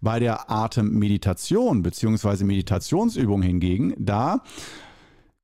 Bei 0.00 0.18
der 0.18 0.50
Atemmeditation 0.50 1.82
bzw. 1.82 2.44
Meditationsübung 2.44 3.42
hingegen, 3.42 3.94
da 3.98 4.42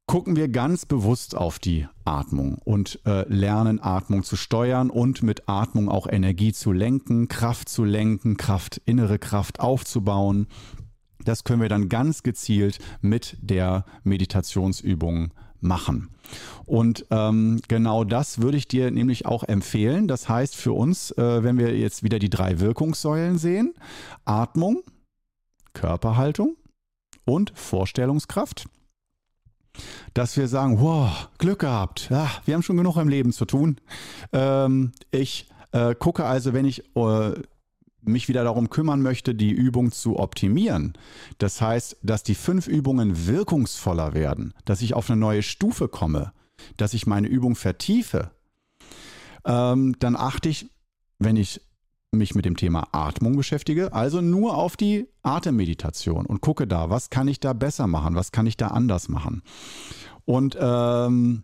gucken 0.08 0.36
wir 0.36 0.48
ganz 0.48 0.86
bewusst 0.86 1.36
auf 1.36 1.58
die 1.58 1.86
Atmung 2.06 2.56
und 2.64 2.98
äh, 3.04 3.28
lernen 3.28 3.78
Atmung 3.78 4.24
zu 4.24 4.36
steuern 4.36 4.88
und 4.88 5.22
mit 5.22 5.50
Atmung 5.50 5.90
auch 5.90 6.06
Energie 6.08 6.54
zu 6.54 6.72
lenken, 6.72 7.28
Kraft 7.28 7.68
zu 7.68 7.84
lenken, 7.84 8.38
Kraft, 8.38 8.80
innere 8.86 9.18
Kraft 9.18 9.60
aufzubauen. 9.60 10.48
Das 11.22 11.44
können 11.44 11.60
wir 11.60 11.68
dann 11.68 11.90
ganz 11.90 12.22
gezielt 12.22 12.78
mit 13.02 13.36
der 13.42 13.84
Meditationsübung 14.02 15.34
machen. 15.60 16.08
Und 16.64 17.04
ähm, 17.10 17.60
genau 17.68 18.04
das 18.04 18.40
würde 18.40 18.56
ich 18.56 18.66
dir 18.66 18.90
nämlich 18.90 19.26
auch 19.26 19.44
empfehlen. 19.44 20.08
Das 20.08 20.26
heißt 20.26 20.56
für 20.56 20.72
uns, 20.72 21.10
äh, 21.12 21.42
wenn 21.42 21.58
wir 21.58 21.76
jetzt 21.76 22.02
wieder 22.02 22.18
die 22.18 22.30
drei 22.30 22.60
Wirkungssäulen 22.60 23.36
sehen, 23.36 23.74
Atmung, 24.24 24.80
Körperhaltung 25.74 26.56
und 27.26 27.52
Vorstellungskraft 27.54 28.68
dass 30.14 30.36
wir 30.36 30.48
sagen, 30.48 30.80
wow, 30.80 31.28
Glück 31.38 31.60
gehabt, 31.60 32.08
ja, 32.10 32.30
wir 32.44 32.54
haben 32.54 32.62
schon 32.62 32.76
genug 32.76 32.96
im 32.96 33.08
Leben 33.08 33.32
zu 33.32 33.44
tun. 33.44 33.80
Ähm, 34.32 34.92
ich 35.10 35.48
äh, 35.72 35.94
gucke 35.94 36.24
also, 36.24 36.52
wenn 36.52 36.64
ich 36.64 36.84
äh, 36.96 37.32
mich 38.02 38.28
wieder 38.28 38.44
darum 38.44 38.70
kümmern 38.70 39.02
möchte, 39.02 39.34
die 39.34 39.50
Übung 39.50 39.92
zu 39.92 40.18
optimieren. 40.18 40.94
Das 41.38 41.60
heißt, 41.60 41.98
dass 42.02 42.22
die 42.22 42.34
fünf 42.34 42.66
Übungen 42.66 43.26
wirkungsvoller 43.26 44.14
werden, 44.14 44.54
dass 44.64 44.82
ich 44.82 44.94
auf 44.94 45.10
eine 45.10 45.20
neue 45.20 45.42
Stufe 45.42 45.88
komme, 45.88 46.32
dass 46.76 46.94
ich 46.94 47.06
meine 47.06 47.28
Übung 47.28 47.54
vertiefe. 47.54 48.30
Ähm, 49.44 49.96
dann 49.98 50.16
achte 50.16 50.48
ich, 50.48 50.70
wenn 51.18 51.36
ich 51.36 51.60
mich 52.12 52.34
mit 52.34 52.44
dem 52.44 52.56
Thema 52.56 52.88
Atmung 52.92 53.36
beschäftige, 53.36 53.92
also 53.92 54.20
nur 54.20 54.56
auf 54.56 54.76
die 54.76 55.08
Atemmeditation 55.22 56.26
und 56.26 56.40
gucke 56.40 56.66
da, 56.66 56.88
was 56.90 57.10
kann 57.10 57.28
ich 57.28 57.40
da 57.40 57.52
besser 57.52 57.86
machen, 57.86 58.14
was 58.14 58.32
kann 58.32 58.46
ich 58.46 58.56
da 58.56 58.68
anders 58.68 59.08
machen. 59.08 59.42
Und 60.24 60.56
ähm, 60.60 61.42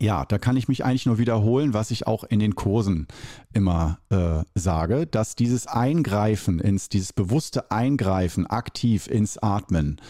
ja, 0.00 0.24
da 0.24 0.38
kann 0.38 0.56
ich 0.56 0.68
mich 0.68 0.84
eigentlich 0.84 1.06
nur 1.06 1.18
wiederholen, 1.18 1.74
was 1.74 1.90
ich 1.90 2.06
auch 2.06 2.22
in 2.22 2.38
den 2.38 2.54
Kursen 2.54 3.08
immer 3.52 3.98
äh, 4.10 4.44
sage, 4.54 5.06
dass 5.06 5.34
dieses 5.34 5.66
Eingreifen 5.66 6.60
ins, 6.60 6.88
dieses 6.88 7.12
bewusste 7.12 7.70
Eingreifen 7.72 8.46
aktiv 8.46 9.08
ins 9.08 9.38
Atmen 9.38 10.00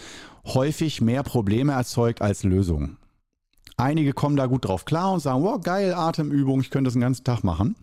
häufig 0.45 1.01
mehr 1.01 1.23
Probleme 1.23 1.73
erzeugt 1.73 2.21
als 2.21 2.43
Lösungen. 2.43 2.99
Einige 3.79 4.13
kommen 4.13 4.37
da 4.37 4.47
gut 4.47 4.67
drauf 4.67 4.85
klar 4.85 5.13
und 5.13 5.21
sagen, 5.21 5.43
wow, 5.43 5.61
geil, 5.61 5.95
Atemübung, 5.95 6.61
ich 6.61 6.71
könnte 6.71 6.89
das 6.89 6.95
den 6.95 7.01
ganzen 7.01 7.25
Tag 7.25 7.43
machen. 7.43 7.75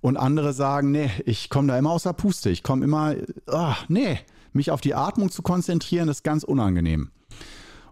Und 0.00 0.16
andere 0.16 0.52
sagen, 0.52 0.90
nee, 0.90 1.10
ich 1.26 1.50
komme 1.50 1.68
da 1.68 1.78
immer 1.78 1.90
aus 1.90 2.04
der 2.04 2.14
Puste. 2.14 2.50
Ich 2.50 2.62
komme 2.62 2.84
immer, 2.84 3.14
oh, 3.46 3.74
nee, 3.88 4.18
mich 4.52 4.70
auf 4.70 4.80
die 4.80 4.94
Atmung 4.94 5.30
zu 5.30 5.42
konzentrieren, 5.42 6.08
ist 6.08 6.24
ganz 6.24 6.42
unangenehm. 6.42 7.10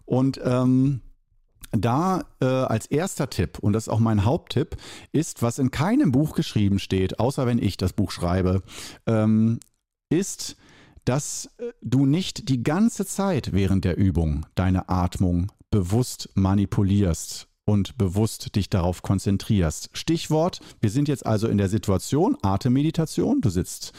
Und 0.05 0.41
ähm, 0.43 1.03
da 1.71 2.25
äh, 2.41 2.47
als 2.47 2.87
erster 2.87 3.29
Tipp, 3.29 3.59
und 3.59 3.75
das 3.75 3.85
ist 3.85 3.89
auch 3.89 3.99
mein 3.99 4.25
Haupttipp, 4.25 4.77
ist, 5.13 5.43
was 5.43 5.59
in 5.59 5.71
keinem 5.71 6.13
Buch 6.13 6.35
geschrieben 6.35 6.79
steht, 6.79 7.21
außer 7.21 7.47
wenn 7.47 7.59
ich 7.59 7.77
das 7.77 7.93
Buch 7.93 8.11
schreibe, 8.11 8.63
ähm, 9.07 9.61
ist, 10.09 10.57
dass 11.05 11.51
äh, 11.59 11.73
du 11.83 12.07
nicht 12.07 12.49
die 12.49 12.63
ganze 12.63 13.05
Zeit 13.05 13.53
während 13.53 13.85
der 13.85 13.99
Übung 13.99 14.47
deine 14.55 14.89
Atmung 14.89 15.53
bewusst 15.71 16.31
manipulierst 16.35 17.48
und 17.69 17.99
bewusst 17.99 18.57
dich 18.57 18.71
darauf 18.71 19.03
konzentrierst. 19.03 19.91
Stichwort, 19.93 20.61
wir 20.81 20.89
sind 20.89 21.07
jetzt 21.07 21.27
also 21.27 21.49
in 21.49 21.59
der 21.59 21.69
Situation 21.69 22.35
Atemmeditation. 22.41 23.43
Du 23.43 23.51
sitzt 23.51 23.93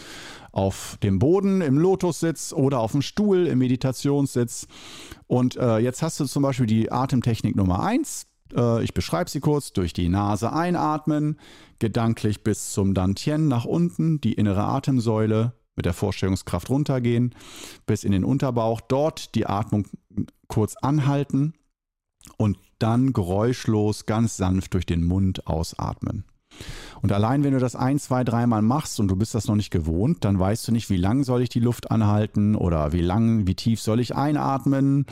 auf 0.51 0.97
dem 1.03 1.19
Boden 1.19 1.61
im 1.61 1.77
Lotussitz 1.77 2.51
oder 2.51 2.79
auf 2.79 2.93
dem 2.93 3.03
Stuhl 3.03 3.45
im 3.45 3.59
Meditationssitz. 3.59 4.65
Und 5.27 5.55
äh, 5.57 5.77
jetzt 5.77 6.01
hast 6.01 6.19
du 6.19 6.25
zum 6.25 6.41
Beispiel 6.41 6.65
die 6.65 6.91
Atemtechnik 6.91 7.55
Nummer 7.55 7.83
1. 7.83 8.25
Äh, 8.55 8.83
ich 8.83 8.95
beschreibe 8.95 9.29
sie 9.29 9.39
kurz. 9.39 9.71
Durch 9.71 9.93
die 9.93 10.09
Nase 10.09 10.51
einatmen, 10.51 11.39
gedanklich 11.77 12.43
bis 12.43 12.71
zum 12.71 12.95
Dantien 12.95 13.47
nach 13.47 13.65
unten, 13.65 14.19
die 14.19 14.33
innere 14.33 14.63
Atemsäule 14.63 15.53
mit 15.75 15.85
der 15.85 15.93
Vorstellungskraft 15.93 16.71
runtergehen, 16.71 17.35
bis 17.85 18.03
in 18.03 18.13
den 18.13 18.23
Unterbauch. 18.23 18.81
Dort 18.81 19.35
die 19.35 19.45
Atmung 19.45 19.85
kurz 20.47 20.75
anhalten 20.75 21.53
und 22.37 22.57
dann 22.79 23.13
geräuschlos 23.13 24.05
ganz 24.05 24.37
sanft 24.37 24.73
durch 24.73 24.85
den 24.85 25.03
Mund 25.03 25.47
ausatmen. 25.47 26.25
Und 27.01 27.11
allein 27.11 27.43
wenn 27.43 27.53
du 27.53 27.59
das 27.59 27.75
ein, 27.75 27.99
zwei, 27.99 28.23
dreimal 28.23 28.61
machst 28.61 28.99
und 28.99 29.07
du 29.07 29.15
bist 29.15 29.33
das 29.33 29.47
noch 29.47 29.55
nicht 29.55 29.71
gewohnt, 29.71 30.25
dann 30.25 30.37
weißt 30.37 30.67
du 30.67 30.71
nicht, 30.71 30.89
wie 30.89 30.97
lang 30.97 31.23
soll 31.23 31.41
ich 31.41 31.49
die 31.49 31.61
Luft 31.61 31.91
anhalten 31.91 32.55
oder 32.55 32.91
wie 32.91 33.01
lang, 33.01 33.47
wie 33.47 33.55
tief 33.55 33.81
soll 33.81 33.99
ich 33.99 34.15
einatmen. 34.15 35.05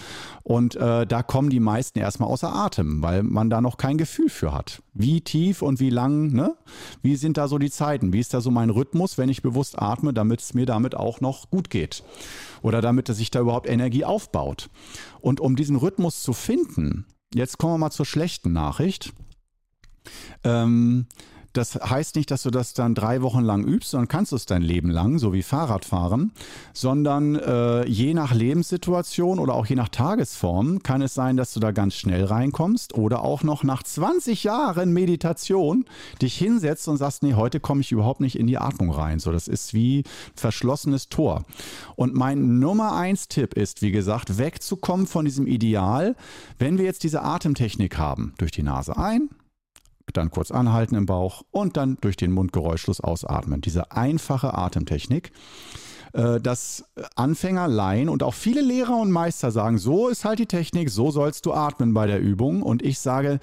Und 0.44 0.76
äh, 0.76 1.08
da 1.08 1.24
kommen 1.24 1.50
die 1.50 1.62
meisten 1.62 2.00
erstmal 2.00 2.30
außer 2.30 2.54
Atem, 2.54 3.02
weil 3.02 3.24
man 3.24 3.50
da 3.50 3.62
noch 3.62 3.78
kein 3.78 3.98
Gefühl 3.98 4.30
für 4.30 4.54
hat. 4.54 4.82
Wie 4.94 5.22
tief 5.22 5.62
und 5.62 5.80
wie 5.80 5.92
lang, 5.92 6.34
ne? 6.34 6.56
Wie 7.02 7.16
sind 7.16 7.38
da 7.38 7.48
so 7.48 7.58
die 7.58 7.72
Zeiten? 7.72 8.12
Wie 8.12 8.20
ist 8.20 8.34
da 8.34 8.42
so 8.42 8.52
mein 8.52 8.70
Rhythmus, 8.70 9.18
wenn 9.18 9.30
ich 9.30 9.42
bewusst 9.42 9.80
atme, 9.80 10.14
damit 10.14 10.42
es 10.42 10.54
mir 10.54 10.66
damit 10.66 10.96
auch 10.96 11.22
noch 11.22 11.50
gut 11.50 11.70
geht? 11.70 12.04
Oder 12.62 12.82
damit 12.82 13.08
sich 13.08 13.32
da 13.32 13.40
überhaupt 13.40 13.70
Energie 13.70 14.04
aufbaut. 14.04 14.70
Und 15.22 15.40
um 15.40 15.56
diesen 15.56 15.76
Rhythmus 15.78 16.24
zu 16.24 16.34
finden, 16.34 17.06
jetzt 17.34 17.58
kommen 17.58 17.74
wir 17.74 17.78
mal 17.78 17.92
zur 17.92 18.06
schlechten 18.06 18.54
Nachricht. 18.54 19.14
Ähm, 20.44 21.08
das 21.58 21.76
heißt 21.76 22.16
nicht, 22.16 22.30
dass 22.30 22.44
du 22.44 22.52
das 22.52 22.74
dann 22.74 22.94
drei 22.94 23.22
Wochen 23.22 23.42
lang 23.42 23.64
übst, 23.64 23.92
sondern 23.92 24.08
kannst 24.08 24.32
du 24.32 24.36
es 24.36 24.46
dein 24.46 24.62
Leben 24.62 24.92
lang, 24.92 25.18
so 25.18 25.34
wie 25.34 25.42
Fahrradfahren, 25.42 26.32
sondern 26.74 27.36
äh, 27.36 27.88
je 27.88 28.14
nach 28.14 28.34
Lebenssituation 28.34 29.40
oder 29.40 29.56
auch 29.56 29.66
je 29.66 29.76
nach 29.76 29.90
Tagesform 29.90 30.84
kann 30.84 31.02
es 31.02 31.14
sein, 31.14 31.36
dass 31.36 31.54
du 31.54 31.60
da 31.60 31.72
ganz 31.72 31.96
schnell 31.96 32.26
reinkommst 32.26 32.94
oder 32.94 33.24
auch 33.24 33.42
noch 33.42 33.64
nach 33.64 33.82
20 33.82 34.44
Jahren 34.44 34.94
Meditation 34.94 35.86
dich 36.22 36.38
hinsetzt 36.38 36.88
und 36.88 36.98
sagst, 36.98 37.24
nee, 37.24 37.34
heute 37.34 37.60
komme 37.60 37.82
ich 37.82 37.92
überhaupt 37.92 38.22
nicht 38.22 38.38
in 38.38 38.46
die 38.46 38.60
Atmung 38.60 38.92
rein. 38.92 39.20
So, 39.20 39.32
das 39.32 39.48
ist 39.48 39.74
wie 39.74 40.04
verschlossenes 40.36 41.10
Tor. 41.10 41.44
Und 41.96 42.14
mein 42.14 42.60
Nummer 42.60 42.96
eins 42.96 43.28
Tipp 43.28 43.56
ist, 43.56 43.82
wie 43.82 43.92
gesagt, 43.92 44.38
wegzukommen 44.38 45.08
von 45.08 45.26
diesem 45.26 45.48
Ideal, 45.48 46.16
wenn 46.60 46.78
wir 46.78 46.86
jetzt 46.86 47.04
diese 47.04 47.24
Atemtechnik 47.24 47.98
haben, 47.98 48.34
durch 48.38 48.52
die 48.52 48.64
Nase 48.64 48.98
ein, 48.98 49.30
dann 50.14 50.32
kurz 50.32 50.52
anhalten 50.52 50.96
im 50.96 51.06
Bauch 51.06 51.44
und 51.52 51.78
dann 51.78 51.98
durch 52.02 52.16
den 52.16 52.32
Mund 52.32 52.54
geräuschlos 52.54 53.02
ausatmen. 53.02 53.62
Diese 53.62 53.92
einfache 53.92 54.54
Atemtechnik 54.54 55.32
äh, 56.14 56.40
dass 56.40 56.86
Anfänger, 57.16 57.68
Laien 57.68 58.10
und 58.10 58.24
auch 58.24 58.34
viele 58.34 58.62
Lehrer 58.62 58.98
und 58.98 59.12
Meister 59.12 59.52
sagen, 59.52 59.78
so 59.78 60.08
ist 60.08 60.26
halt 60.26 60.40
die 60.40 60.46
Technik, 60.46 60.90
so 60.90 61.12
sollst 61.12 61.46
du 61.46 61.54
atmen 61.54 61.94
bei 61.94 62.08
der 62.08 62.20
Übung. 62.20 62.64
Und 62.64 62.82
ich 62.82 63.00
sage, 63.00 63.40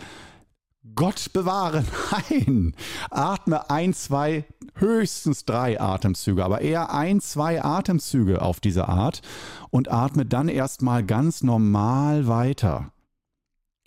Gott 0.95 1.33
bewahre, 1.33 1.85
nein. 2.31 2.75
Atme 3.11 3.71
ein, 3.71 3.95
zwei, 3.95 4.45
höchstens 4.75 5.45
drei 5.45 5.81
Atemzüge, 5.81 6.45
aber 6.45 6.61
eher 6.61 6.93
ein, 6.93 7.21
zwei 7.21 7.63
Atemzüge 7.65 8.43
auf 8.43 8.61
diese 8.61 8.89
Art 8.89 9.23
und 9.71 9.91
atme 9.91 10.27
dann 10.27 10.49
erstmal 10.49 11.05
ganz 11.05 11.43
normal 11.43 12.27
weiter. 12.27 12.93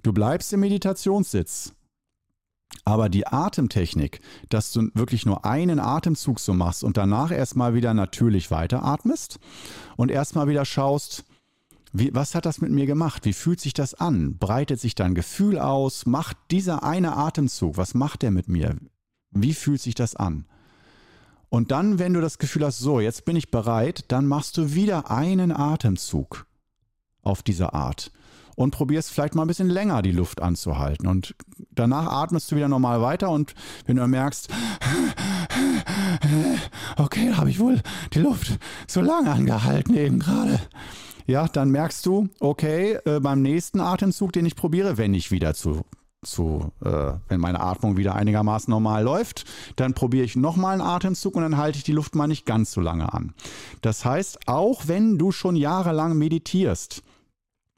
Du 0.02 0.14
bleibst 0.14 0.54
im 0.54 0.62
Meditationssitz. 0.62 1.74
Aber 2.86 3.10
die 3.10 3.28
Atemtechnik, 3.28 4.22
dass 4.50 4.72
du 4.72 4.90
wirklich 4.94 5.26
nur 5.26 5.46
einen 5.46 5.80
Atemzug 5.80 6.40
so 6.40 6.54
machst 6.54 6.84
und 6.84 6.98
danach 6.98 7.32
erstmal 7.32 7.74
wieder 7.74 7.94
natürlich 7.94 8.52
weiteratmest 8.52 9.40
und 9.96 10.12
erstmal 10.12 10.48
wieder 10.48 10.66
schaust, 10.66 11.26
wie, 11.94 12.14
was 12.14 12.36
hat 12.36 12.46
das 12.46 12.62
mit 12.62 12.72
mir 12.72 12.86
gemacht? 12.86 13.26
Wie 13.26 13.34
fühlt 13.34 13.60
sich 13.60 13.74
das 13.74 13.94
an? 13.94 14.38
Breitet 14.38 14.80
sich 14.80 14.96
dein 14.96 15.16
Gefühl 15.16 15.58
aus? 15.58 16.06
Macht 16.06 16.38
dieser 16.52 16.84
eine 16.84 17.16
Atemzug, 17.16 17.78
was 17.78 17.94
macht 17.94 18.22
der 18.22 18.32
mit 18.32 18.48
mir? 18.48 18.76
Wie 19.32 19.54
fühlt 19.54 19.82
sich 19.82 19.96
das 19.96 20.16
an? 20.16 20.46
Und 21.50 21.72
dann, 21.72 21.98
wenn 21.98 22.14
du 22.14 22.22
das 22.22 22.40
Gefühl 22.40 22.66
hast, 22.66 22.80
so, 22.80 23.00
jetzt 23.00 23.24
bin 23.26 23.36
ich 23.36 23.52
bereit, 23.52 24.06
dann 24.10 24.28
machst 24.28 24.58
du 24.58 24.74
wieder 24.74 25.10
einen 25.10 25.52
Atemzug 25.52 26.46
auf 27.22 27.42
diese 27.42 27.74
Art 27.74 28.12
und 28.58 28.72
probierst 28.72 29.12
vielleicht 29.12 29.36
mal 29.36 29.44
ein 29.44 29.48
bisschen 29.48 29.70
länger 29.70 30.02
die 30.02 30.12
Luft 30.12 30.42
anzuhalten. 30.42 31.08
Und 31.08 31.36
danach 31.70 32.08
atmest 32.08 32.52
du 32.52 32.56
wieder 32.56 32.68
normal 32.68 33.02
weiter 33.02 33.30
und 33.30 33.54
wenn 33.86 33.98
du 33.98 34.08
merkst, 34.08 34.50
okay, 36.98 37.30
da 37.30 37.38
habe 37.38 37.52
ich 37.52 37.60
wohl 37.60 37.80
die 38.14 38.20
Luft 38.20 38.58
so 38.88 39.00
lange 39.02 39.32
angehalten 39.32 39.96
eben 39.96 40.18
gerade. 40.20 40.60
Ja, 41.28 41.48
dann 41.48 41.70
merkst 41.70 42.04
du, 42.08 42.30
okay, 42.40 42.98
äh, 43.06 43.20
beim 43.20 43.44
nächsten 43.44 43.80
Atemzug, 43.80 44.34
den 44.34 44.48
ich 44.48 44.56
probiere, 44.56 44.98
wenn 44.98 45.14
ich 45.14 45.30
wieder 45.30 45.54
zu 45.54 45.84
zu, 46.26 46.72
äh, 46.84 47.14
wenn 47.28 47.40
meine 47.40 47.62
Atmung 47.62 47.96
wieder 47.96 48.16
einigermaßen 48.16 48.72
normal 48.72 49.04
läuft, 49.04 49.46
dann 49.76 49.94
probiere 49.94 50.26
ich 50.26 50.36
nochmal 50.36 50.74
einen 50.74 50.82
Atemzug 50.82 51.36
und 51.36 51.44
dann 51.44 51.58
halte 51.58 51.78
ich 51.78 51.84
die 51.84 51.92
Luft 51.92 52.16
mal 52.16 52.28
nicht 52.28 52.48
ganz 52.48 52.72
so 52.72 52.82
lange 52.82 53.14
an. 53.14 53.36
Das 53.82 54.04
heißt, 54.04 54.48
auch 54.48 54.88
wenn 54.88 55.20
du 55.20 55.32
schon 55.32 55.56
jahrelang 55.56 56.18
meditierst, 56.18 57.04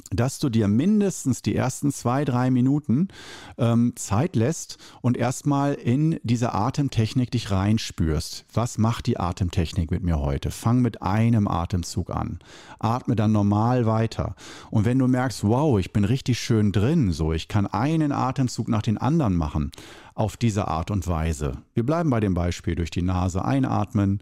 dass 0.09 0.39
du 0.39 0.49
dir 0.49 0.67
mindestens 0.67 1.41
die 1.41 1.55
ersten 1.55 1.91
zwei, 1.91 2.25
drei 2.25 2.51
Minuten 2.51 3.09
ähm, 3.57 3.93
Zeit 3.95 4.35
lässt 4.35 4.77
und 5.01 5.17
erstmal 5.17 5.73
in 5.73 6.19
diese 6.23 6.53
Atemtechnik 6.53 7.31
dich 7.31 7.51
reinspürst. 7.51 8.45
Was 8.53 8.77
macht 8.77 9.07
die 9.07 9.19
Atemtechnik 9.19 9.91
mit 9.91 10.03
mir 10.03 10.19
heute? 10.19 10.51
Fang 10.51 10.81
mit 10.81 11.01
einem 11.01 11.47
Atemzug 11.47 12.09
an. 12.09 12.39
Atme 12.79 13.15
dann 13.15 13.31
normal 13.31 13.85
weiter. 13.85 14.35
Und 14.71 14.85
wenn 14.85 14.99
du 14.99 15.07
merkst, 15.07 15.43
wow, 15.43 15.79
ich 15.79 15.93
bin 15.93 16.05
richtig 16.05 16.39
schön 16.39 16.71
drin, 16.71 17.11
so, 17.11 17.33
ich 17.33 17.47
kann 17.47 17.67
einen 17.67 18.11
Atemzug 18.11 18.67
nach 18.67 18.81
den 18.81 18.97
anderen 18.97 19.35
machen, 19.35 19.71
auf 20.15 20.37
diese 20.37 20.67
Art 20.67 20.91
und 20.91 21.07
Weise. 21.07 21.57
Wir 21.73 21.85
bleiben 21.85 22.09
bei 22.09 22.19
dem 22.19 22.33
Beispiel 22.33 22.75
durch 22.75 22.89
die 22.89 23.01
Nase 23.01 23.45
einatmen, 23.45 24.21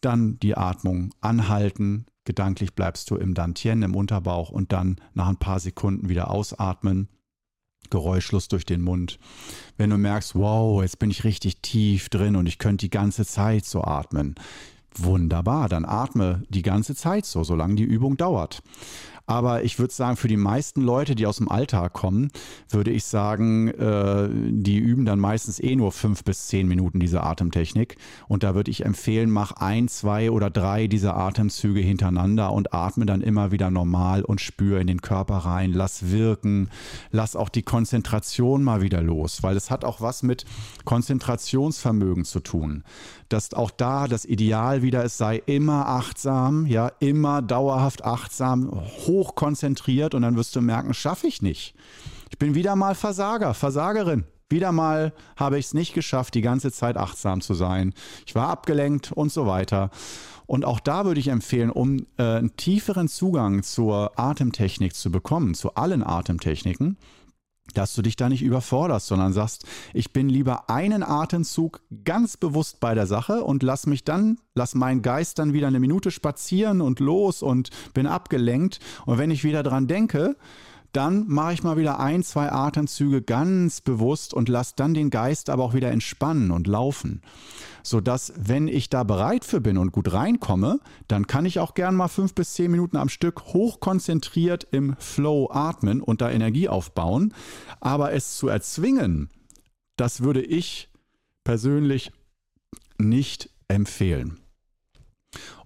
dann 0.00 0.38
die 0.40 0.56
Atmung 0.56 1.10
anhalten, 1.20 2.06
Gedanklich 2.24 2.74
bleibst 2.74 3.10
du 3.10 3.16
im 3.16 3.34
Dantien, 3.34 3.82
im 3.82 3.96
Unterbauch 3.96 4.50
und 4.50 4.72
dann 4.72 4.96
nach 5.14 5.28
ein 5.28 5.36
paar 5.36 5.58
Sekunden 5.58 6.08
wieder 6.08 6.30
ausatmen. 6.30 7.08
Geräuschlos 7.90 8.48
durch 8.48 8.64
den 8.64 8.80
Mund. 8.80 9.18
Wenn 9.76 9.90
du 9.90 9.98
merkst, 9.98 10.36
wow, 10.36 10.82
jetzt 10.82 10.98
bin 10.98 11.10
ich 11.10 11.24
richtig 11.24 11.62
tief 11.62 12.08
drin 12.08 12.36
und 12.36 12.46
ich 12.46 12.58
könnte 12.58 12.86
die 12.86 12.90
ganze 12.90 13.26
Zeit 13.26 13.64
so 13.64 13.82
atmen. 13.82 14.36
Wunderbar, 14.94 15.68
dann 15.68 15.84
atme 15.84 16.42
die 16.48 16.62
ganze 16.62 16.94
Zeit 16.94 17.26
so, 17.26 17.44
solange 17.44 17.74
die 17.74 17.82
Übung 17.82 18.16
dauert. 18.16 18.62
Aber 19.26 19.64
ich 19.64 19.78
würde 19.78 19.94
sagen, 19.94 20.16
für 20.16 20.28
die 20.28 20.36
meisten 20.36 20.82
Leute, 20.82 21.14
die 21.14 21.26
aus 21.26 21.36
dem 21.36 21.48
Alltag 21.48 21.92
kommen, 21.92 22.30
würde 22.68 22.90
ich 22.90 23.04
sagen, 23.04 23.68
äh, 23.68 24.28
die 24.30 24.78
üben 24.78 25.04
dann 25.04 25.18
meistens 25.18 25.60
eh 25.60 25.76
nur 25.76 25.92
fünf 25.92 26.24
bis 26.24 26.48
zehn 26.48 26.66
Minuten 26.66 27.00
diese 27.00 27.22
Atemtechnik. 27.22 27.96
Und 28.28 28.42
da 28.42 28.54
würde 28.54 28.70
ich 28.70 28.84
empfehlen, 28.84 29.30
mach 29.30 29.52
ein, 29.52 29.88
zwei 29.88 30.30
oder 30.30 30.50
drei 30.50 30.86
dieser 30.86 31.16
Atemzüge 31.16 31.80
hintereinander 31.80 32.52
und 32.52 32.74
atme 32.74 33.06
dann 33.06 33.20
immer 33.20 33.52
wieder 33.52 33.70
normal 33.70 34.22
und 34.22 34.40
spüre 34.40 34.80
in 34.80 34.86
den 34.86 35.00
Körper 35.00 35.36
rein. 35.36 35.72
Lass 35.72 36.10
wirken, 36.10 36.68
lass 37.10 37.36
auch 37.36 37.48
die 37.48 37.62
Konzentration 37.62 38.62
mal 38.62 38.82
wieder 38.82 39.02
los, 39.02 39.42
weil 39.42 39.56
es 39.56 39.70
hat 39.70 39.84
auch 39.84 40.00
was 40.00 40.22
mit 40.22 40.44
Konzentrationsvermögen 40.84 42.24
zu 42.24 42.40
tun 42.40 42.84
dass 43.32 43.54
auch 43.54 43.70
da 43.70 44.08
das 44.08 44.26
Ideal 44.26 44.82
wieder 44.82 45.04
ist, 45.04 45.16
sei 45.16 45.42
immer 45.46 45.88
achtsam, 45.88 46.66
ja, 46.66 46.92
immer 47.00 47.40
dauerhaft 47.40 48.04
achtsam, 48.04 48.70
hoch 49.06 49.11
konzentriert 49.34 50.14
und 50.14 50.22
dann 50.22 50.36
wirst 50.36 50.56
du 50.56 50.60
merken, 50.60 50.94
schaffe 50.94 51.26
ich 51.26 51.42
nicht. 51.42 51.74
Ich 52.30 52.38
bin 52.38 52.54
wieder 52.54 52.76
mal 52.76 52.94
Versager, 52.94 53.54
Versagerin. 53.54 54.24
Wieder 54.48 54.72
mal 54.72 55.12
habe 55.36 55.58
ich 55.58 55.66
es 55.66 55.74
nicht 55.74 55.94
geschafft, 55.94 56.34
die 56.34 56.42
ganze 56.42 56.72
Zeit 56.72 56.96
achtsam 56.96 57.40
zu 57.40 57.54
sein. 57.54 57.94
Ich 58.26 58.34
war 58.34 58.48
abgelenkt 58.48 59.12
und 59.12 59.32
so 59.32 59.46
weiter. 59.46 59.90
Und 60.46 60.64
auch 60.64 60.80
da 60.80 61.04
würde 61.06 61.20
ich 61.20 61.28
empfehlen, 61.28 61.70
um 61.70 62.06
äh, 62.18 62.22
einen 62.22 62.56
tieferen 62.56 63.08
Zugang 63.08 63.62
zur 63.62 64.18
Atemtechnik 64.18 64.94
zu 64.94 65.10
bekommen, 65.10 65.54
zu 65.54 65.74
allen 65.74 66.02
Atemtechniken, 66.02 66.98
dass 67.74 67.94
du 67.94 68.02
dich 68.02 68.16
da 68.16 68.28
nicht 68.28 68.42
überforderst, 68.42 69.06
sondern 69.06 69.32
sagst, 69.32 69.64
ich 69.94 70.12
bin 70.12 70.28
lieber 70.28 70.68
einen 70.68 71.02
Atemzug 71.02 71.80
ganz 72.04 72.36
bewusst 72.36 72.80
bei 72.80 72.94
der 72.94 73.06
Sache 73.06 73.44
und 73.44 73.62
lass 73.62 73.86
mich 73.86 74.04
dann, 74.04 74.38
lass 74.54 74.74
meinen 74.74 75.02
Geist 75.02 75.38
dann 75.38 75.52
wieder 75.52 75.68
eine 75.68 75.80
Minute 75.80 76.10
spazieren 76.10 76.80
und 76.80 77.00
los 77.00 77.42
und 77.42 77.70
bin 77.94 78.06
abgelenkt. 78.06 78.80
Und 79.06 79.18
wenn 79.18 79.30
ich 79.30 79.44
wieder 79.44 79.62
dran 79.62 79.86
denke, 79.86 80.36
dann 80.92 81.26
mache 81.26 81.54
ich 81.54 81.62
mal 81.62 81.76
wieder 81.76 82.00
ein, 82.00 82.22
zwei 82.22 82.52
Atemzüge 82.52 83.22
ganz 83.22 83.80
bewusst 83.80 84.34
und 84.34 84.48
lasse 84.48 84.74
dann 84.76 84.94
den 84.94 85.10
Geist 85.10 85.48
aber 85.48 85.64
auch 85.64 85.74
wieder 85.74 85.90
entspannen 85.90 86.50
und 86.50 86.66
laufen. 86.66 87.22
Sodass, 87.82 88.32
wenn 88.36 88.68
ich 88.68 88.90
da 88.90 89.02
bereit 89.02 89.44
für 89.44 89.60
bin 89.60 89.78
und 89.78 89.92
gut 89.92 90.12
reinkomme, 90.12 90.80
dann 91.08 91.26
kann 91.26 91.46
ich 91.46 91.58
auch 91.58 91.74
gern 91.74 91.96
mal 91.96 92.08
fünf 92.08 92.34
bis 92.34 92.52
zehn 92.52 92.70
Minuten 92.70 92.96
am 92.96 93.08
Stück 93.08 93.46
hochkonzentriert 93.46 94.68
im 94.70 94.94
Flow 94.98 95.50
atmen 95.50 96.00
und 96.00 96.20
da 96.20 96.30
Energie 96.30 96.68
aufbauen. 96.68 97.34
Aber 97.80 98.12
es 98.12 98.36
zu 98.36 98.48
erzwingen, 98.48 99.30
das 99.96 100.22
würde 100.22 100.42
ich 100.42 100.90
persönlich 101.42 102.12
nicht 102.98 103.50
empfehlen. 103.68 104.38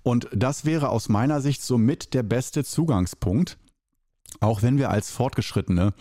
Und 0.02 0.28
das 0.32 0.64
wäre 0.64 0.90
aus 0.90 1.08
meiner 1.08 1.40
Sicht 1.40 1.62
somit 1.62 2.14
der 2.14 2.22
beste 2.22 2.64
Zugangspunkt, 2.64 3.58
auch 4.40 4.62
wenn 4.62 4.78
wir 4.78 4.90
als 4.90 5.10
Fortgeschrittene 5.10 5.94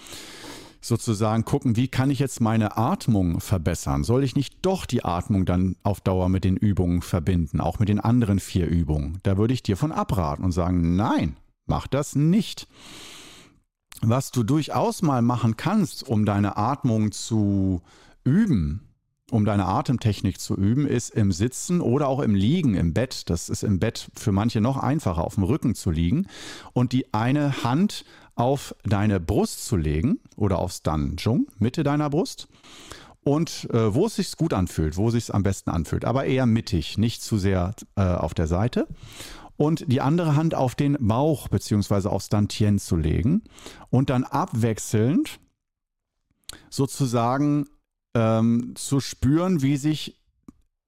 sozusagen 0.81 1.45
gucken, 1.45 1.75
wie 1.75 1.87
kann 1.87 2.11
ich 2.11 2.19
jetzt 2.19 2.41
meine 2.41 2.77
Atmung 2.77 3.39
verbessern? 3.39 4.03
Soll 4.03 4.23
ich 4.23 4.35
nicht 4.35 4.57
doch 4.61 4.85
die 4.85 5.03
Atmung 5.03 5.45
dann 5.45 5.75
auf 5.83 5.99
Dauer 5.99 6.29
mit 6.29 6.43
den 6.43 6.57
Übungen 6.57 7.01
verbinden, 7.01 7.59
auch 7.59 7.79
mit 7.79 7.89
den 7.89 7.99
anderen 7.99 8.39
vier 8.39 8.67
Übungen? 8.67 9.19
Da 9.23 9.37
würde 9.37 9.53
ich 9.53 9.63
dir 9.63 9.77
von 9.77 9.91
abraten 9.91 10.45
und 10.45 10.51
sagen, 10.51 10.95
nein, 10.95 11.37
mach 11.65 11.87
das 11.87 12.15
nicht. 12.15 12.67
Was 14.01 14.31
du 14.31 14.43
durchaus 14.43 15.01
mal 15.01 15.21
machen 15.21 15.57
kannst, 15.57 16.07
um 16.07 16.25
deine 16.25 16.57
Atmung 16.57 17.11
zu 17.11 17.81
üben, 18.23 18.81
um 19.31 19.45
deine 19.45 19.65
Atemtechnik 19.65 20.39
zu 20.39 20.55
üben, 20.55 20.85
ist 20.85 21.09
im 21.09 21.31
Sitzen 21.31 21.81
oder 21.81 22.07
auch 22.07 22.19
im 22.19 22.35
Liegen 22.35 22.75
im 22.75 22.93
Bett. 22.93 23.29
Das 23.29 23.49
ist 23.49 23.63
im 23.63 23.79
Bett 23.79 24.11
für 24.15 24.31
manche 24.31 24.61
noch 24.61 24.77
einfacher, 24.77 25.23
auf 25.23 25.35
dem 25.35 25.43
Rücken 25.43 25.73
zu 25.73 25.89
liegen 25.89 26.27
und 26.73 26.91
die 26.91 27.11
eine 27.13 27.63
Hand 27.63 28.05
auf 28.35 28.75
deine 28.83 29.19
Brust 29.19 29.65
zu 29.65 29.77
legen 29.77 30.19
oder 30.35 30.59
aufs 30.59 30.83
Danjung, 30.83 31.47
Mitte 31.57 31.83
deiner 31.83 32.09
Brust. 32.09 32.47
Und 33.23 33.67
äh, 33.71 33.95
wo 33.95 34.05
es 34.05 34.17
sich 34.17 34.35
gut 34.35 34.53
anfühlt, 34.53 34.97
wo 34.97 35.07
es 35.07 35.13
sich 35.13 35.33
am 35.33 35.41
besten 35.41 35.71
anfühlt, 35.71 36.05
aber 36.05 36.25
eher 36.25 36.45
mittig, 36.45 36.97
nicht 36.97 37.23
zu 37.23 37.37
sehr 37.37 37.73
äh, 37.95 38.01
auf 38.01 38.35
der 38.35 38.45
Seite. 38.45 38.87
Und 39.57 39.91
die 39.91 40.01
andere 40.01 40.35
Hand 40.35 40.53
auf 40.53 40.75
den 40.75 40.97
Bauch 40.99 41.47
bzw. 41.47 42.09
aufs 42.09 42.29
Dantien 42.29 42.77
zu 42.77 42.97
legen 42.97 43.43
und 43.89 44.09
dann 44.09 44.25
abwechselnd 44.25 45.39
sozusagen 46.69 47.67
ähm, 48.13 48.73
zu 48.75 48.99
spüren, 48.99 49.61
wie 49.61 49.77
sich 49.77 50.19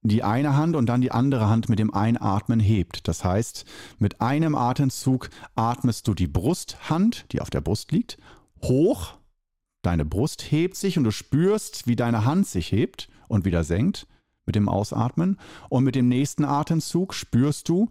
die 0.09 0.23
eine 0.23 0.55
Hand 0.55 0.75
und 0.75 0.87
dann 0.87 1.01
die 1.01 1.11
andere 1.11 1.49
Hand 1.49 1.69
mit 1.69 1.79
dem 1.79 1.93
Einatmen 1.93 2.59
hebt. 2.59 3.07
Das 3.07 3.23
heißt, 3.23 3.65
mit 3.99 4.21
einem 4.21 4.55
Atemzug 4.55 5.29
atmest 5.55 6.07
du 6.07 6.13
die 6.13 6.27
Brusthand, 6.27 7.25
die 7.31 7.41
auf 7.41 7.49
der 7.49 7.61
Brust 7.61 7.91
liegt, 7.91 8.17
hoch. 8.61 9.13
Deine 9.81 10.05
Brust 10.05 10.51
hebt 10.51 10.75
sich 10.75 10.97
und 10.97 11.03
du 11.03 11.11
spürst, 11.11 11.87
wie 11.87 11.95
deine 11.95 12.25
Hand 12.25 12.47
sich 12.47 12.71
hebt 12.71 13.09
und 13.27 13.45
wieder 13.45 13.63
senkt 13.63 14.07
mit 14.45 14.55
dem 14.55 14.69
Ausatmen. 14.69 15.37
Und 15.69 15.83
mit 15.83 15.95
dem 15.95 16.07
nächsten 16.07 16.45
Atemzug 16.45 17.13
spürst 17.13 17.69
du, 17.69 17.89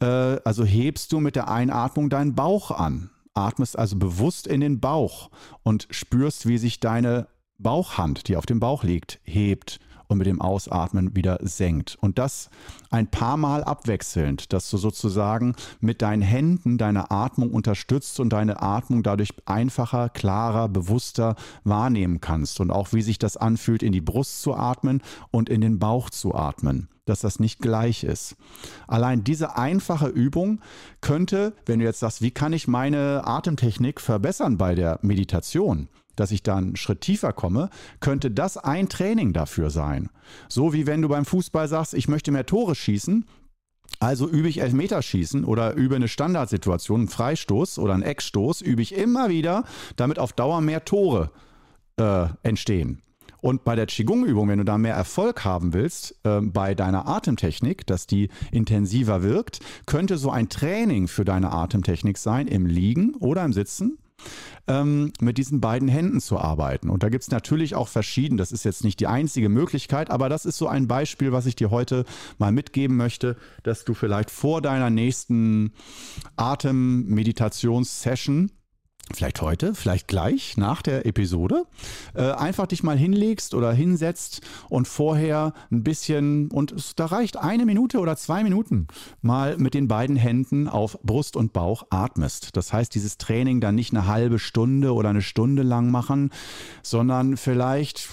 äh, 0.00 0.06
also 0.44 0.64
hebst 0.64 1.12
du 1.12 1.20
mit 1.20 1.36
der 1.36 1.48
Einatmung 1.48 2.10
deinen 2.10 2.34
Bauch 2.34 2.70
an. 2.70 3.10
Atmest 3.34 3.78
also 3.78 3.96
bewusst 3.96 4.46
in 4.46 4.60
den 4.60 4.80
Bauch 4.80 5.30
und 5.62 5.88
spürst, 5.90 6.46
wie 6.46 6.58
sich 6.58 6.80
deine 6.80 7.28
Bauchhand, 7.58 8.28
die 8.28 8.36
auf 8.36 8.46
dem 8.46 8.60
Bauch 8.60 8.82
liegt, 8.82 9.20
hebt 9.24 9.78
und 10.08 10.18
mit 10.18 10.26
dem 10.26 10.40
Ausatmen 10.40 11.14
wieder 11.16 11.38
senkt. 11.42 11.96
Und 12.00 12.18
das 12.18 12.50
ein 12.90 13.10
paar 13.10 13.36
Mal 13.36 13.64
abwechselnd, 13.64 14.52
dass 14.52 14.70
du 14.70 14.76
sozusagen 14.76 15.54
mit 15.80 16.02
deinen 16.02 16.22
Händen 16.22 16.78
deine 16.78 17.10
Atmung 17.10 17.50
unterstützt 17.50 18.20
und 18.20 18.30
deine 18.30 18.62
Atmung 18.62 19.02
dadurch 19.02 19.30
einfacher, 19.44 20.08
klarer, 20.08 20.68
bewusster 20.68 21.36
wahrnehmen 21.64 22.20
kannst. 22.20 22.60
Und 22.60 22.70
auch 22.70 22.92
wie 22.92 23.02
sich 23.02 23.18
das 23.18 23.36
anfühlt, 23.36 23.82
in 23.82 23.92
die 23.92 24.00
Brust 24.00 24.42
zu 24.42 24.54
atmen 24.54 25.02
und 25.30 25.48
in 25.48 25.60
den 25.60 25.78
Bauch 25.78 26.10
zu 26.10 26.34
atmen 26.34 26.88
dass 27.06 27.20
das 27.20 27.40
nicht 27.40 27.60
gleich 27.60 28.04
ist. 28.04 28.36
Allein 28.86 29.24
diese 29.24 29.56
einfache 29.56 30.08
Übung 30.08 30.60
könnte, 31.00 31.54
wenn 31.64 31.78
du 31.78 31.84
jetzt 31.84 32.00
sagst, 32.00 32.20
wie 32.20 32.32
kann 32.32 32.52
ich 32.52 32.68
meine 32.68 33.22
Atemtechnik 33.24 34.00
verbessern 34.00 34.58
bei 34.58 34.74
der 34.74 34.98
Meditation, 35.02 35.88
dass 36.16 36.32
ich 36.32 36.42
da 36.42 36.56
einen 36.56 36.76
Schritt 36.76 37.02
tiefer 37.02 37.32
komme, 37.32 37.70
könnte 38.00 38.30
das 38.30 38.56
ein 38.56 38.88
Training 38.88 39.32
dafür 39.32 39.70
sein. 39.70 40.08
So 40.48 40.72
wie 40.72 40.86
wenn 40.86 41.02
du 41.02 41.08
beim 41.08 41.24
Fußball 41.24 41.68
sagst, 41.68 41.94
ich 41.94 42.08
möchte 42.08 42.32
mehr 42.32 42.46
Tore 42.46 42.74
schießen, 42.74 43.24
also 44.00 44.28
übe 44.28 44.48
ich 44.48 44.60
Elfmeterschießen 44.60 45.44
oder 45.44 45.74
übe 45.74 45.96
eine 45.96 46.08
Standardsituation, 46.08 47.00
einen 47.00 47.08
Freistoß 47.08 47.78
oder 47.78 47.94
einen 47.94 48.02
Eckstoß, 48.02 48.60
übe 48.60 48.82
ich 48.82 48.94
immer 48.94 49.28
wieder, 49.28 49.64
damit 49.96 50.18
auf 50.18 50.32
Dauer 50.32 50.60
mehr 50.60 50.84
Tore 50.84 51.30
äh, 51.96 52.26
entstehen. 52.42 53.00
Und 53.40 53.64
bei 53.64 53.76
der 53.76 53.86
Qigong-Übung, 53.86 54.48
wenn 54.48 54.58
du 54.58 54.64
da 54.64 54.76
mehr 54.76 54.94
Erfolg 54.94 55.44
haben 55.44 55.72
willst, 55.72 56.16
äh, 56.24 56.40
bei 56.40 56.74
deiner 56.74 57.06
Atemtechnik, 57.06 57.86
dass 57.86 58.06
die 58.06 58.28
intensiver 58.50 59.22
wirkt, 59.22 59.60
könnte 59.86 60.18
so 60.18 60.30
ein 60.30 60.48
Training 60.48 61.06
für 61.06 61.24
deine 61.24 61.52
Atemtechnik 61.52 62.18
sein, 62.18 62.48
im 62.48 62.66
Liegen 62.66 63.14
oder 63.14 63.44
im 63.44 63.52
Sitzen 63.52 63.98
ähm, 64.68 65.12
mit 65.20 65.38
diesen 65.38 65.60
beiden 65.60 65.88
Händen 65.88 66.20
zu 66.20 66.38
arbeiten. 66.38 66.90
Und 66.90 67.02
da 67.02 67.08
gibt 67.08 67.22
es 67.22 67.30
natürlich 67.30 67.74
auch 67.74 67.88
verschieden. 67.88 68.36
Das 68.36 68.52
ist 68.52 68.64
jetzt 68.64 68.84
nicht 68.84 69.00
die 69.00 69.06
einzige 69.06 69.48
Möglichkeit, 69.48 70.10
aber 70.10 70.28
das 70.28 70.44
ist 70.44 70.58
so 70.58 70.68
ein 70.68 70.86
Beispiel, 70.88 71.32
was 71.32 71.46
ich 71.46 71.56
dir 71.56 71.70
heute 71.70 72.04
mal 72.38 72.52
mitgeben 72.52 72.96
möchte, 72.96 73.36
dass 73.62 73.84
du 73.84 73.94
vielleicht 73.94 74.30
vor 74.30 74.60
deiner 74.62 74.90
nächsten 74.90 75.72
Atemmeditationssession 76.36 78.50
vielleicht 79.14 79.40
heute, 79.40 79.74
vielleicht 79.74 80.08
gleich 80.08 80.56
nach 80.56 80.82
der 80.82 81.06
Episode, 81.06 81.64
äh, 82.14 82.32
einfach 82.32 82.66
dich 82.66 82.82
mal 82.82 82.98
hinlegst 82.98 83.54
oder 83.54 83.72
hinsetzt 83.72 84.40
und 84.68 84.88
vorher 84.88 85.52
ein 85.70 85.84
bisschen, 85.84 86.50
und 86.50 86.72
es, 86.72 86.94
da 86.96 87.06
reicht 87.06 87.36
eine 87.36 87.66
Minute 87.66 88.00
oder 88.00 88.16
zwei 88.16 88.42
Minuten, 88.42 88.88
mal 89.22 89.56
mit 89.58 89.74
den 89.74 89.88
beiden 89.88 90.16
Händen 90.16 90.68
auf 90.68 90.98
Brust 91.02 91.36
und 91.36 91.52
Bauch 91.52 91.86
atmest. 91.90 92.56
Das 92.56 92.72
heißt, 92.72 92.94
dieses 92.94 93.16
Training 93.18 93.60
dann 93.60 93.76
nicht 93.76 93.92
eine 93.92 94.06
halbe 94.06 94.38
Stunde 94.38 94.92
oder 94.92 95.10
eine 95.10 95.22
Stunde 95.22 95.62
lang 95.62 95.90
machen, 95.90 96.30
sondern 96.82 97.36
vielleicht 97.36 98.08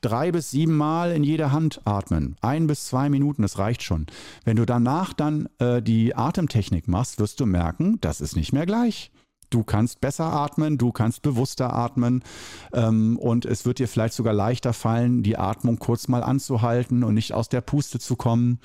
drei 0.00 0.32
bis 0.32 0.50
sieben 0.50 0.76
Mal 0.76 1.12
in 1.12 1.24
jede 1.24 1.52
Hand 1.52 1.82
atmen. 1.84 2.36
Ein 2.40 2.66
bis 2.66 2.86
zwei 2.86 3.10
Minuten, 3.10 3.42
das 3.42 3.58
reicht 3.58 3.82
schon. 3.82 4.06
Wenn 4.44 4.56
du 4.56 4.64
danach 4.64 5.12
dann 5.12 5.48
äh, 5.58 5.82
die 5.82 6.14
Atemtechnik 6.14 6.88
machst, 6.88 7.18
wirst 7.18 7.38
du 7.40 7.46
merken, 7.46 7.98
das 8.00 8.20
ist 8.20 8.34
nicht 8.34 8.52
mehr 8.52 8.66
gleich. 8.66 9.10
Du 9.52 9.64
kannst 9.64 10.00
besser 10.00 10.32
atmen, 10.32 10.78
du 10.78 10.92
kannst 10.92 11.20
bewusster 11.20 11.74
atmen 11.74 12.24
ähm, 12.72 13.18
und 13.18 13.44
es 13.44 13.66
wird 13.66 13.78
dir 13.78 13.86
vielleicht 13.86 14.14
sogar 14.14 14.32
leichter 14.32 14.72
fallen, 14.72 15.22
die 15.22 15.36
Atmung 15.36 15.78
kurz 15.78 16.08
mal 16.08 16.22
anzuhalten 16.22 17.04
und 17.04 17.14
nicht 17.14 17.34
aus 17.34 17.50
der 17.50 17.60
Puste 17.60 17.98
zu 17.98 18.16
kommen. 18.16 18.60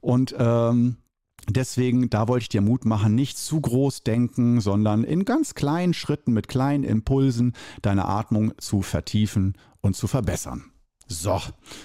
Und 0.00 0.34
ähm, 0.38 0.96
Deswegen, 1.48 2.10
da 2.10 2.26
wollte 2.26 2.42
ich 2.42 2.48
dir 2.48 2.60
Mut 2.60 2.84
machen, 2.84 3.14
nicht 3.14 3.38
zu 3.38 3.60
groß 3.60 4.02
denken, 4.02 4.60
sondern 4.60 5.04
in 5.04 5.24
ganz 5.24 5.54
kleinen 5.54 5.94
Schritten 5.94 6.32
mit 6.32 6.48
kleinen 6.48 6.82
Impulsen 6.82 7.52
deine 7.82 8.06
Atmung 8.06 8.52
zu 8.58 8.82
vertiefen 8.82 9.54
und 9.80 9.94
zu 9.94 10.08
verbessern. 10.08 10.64
So, 11.06 11.40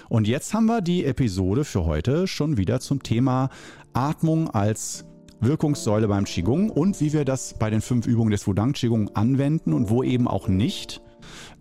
und 0.08 0.26
jetzt 0.26 0.52
haben 0.52 0.66
wir 0.66 0.80
die 0.80 1.04
Episode 1.04 1.64
für 1.64 1.84
heute 1.84 2.26
schon 2.26 2.56
wieder 2.56 2.80
zum 2.80 3.04
Thema 3.04 3.50
Atmung 3.92 4.50
als 4.50 5.04
Wirkungssäule 5.42 6.08
beim 6.08 6.24
Qigong 6.24 6.70
und 6.70 7.00
wie 7.00 7.12
wir 7.12 7.24
das 7.24 7.54
bei 7.58 7.68
den 7.68 7.80
fünf 7.80 8.06
Übungen 8.06 8.30
des 8.30 8.46
Wudang 8.46 8.72
Qigong 8.72 9.10
anwenden 9.14 9.72
und 9.72 9.90
wo 9.90 10.02
eben 10.02 10.28
auch 10.28 10.48
nicht, 10.48 11.02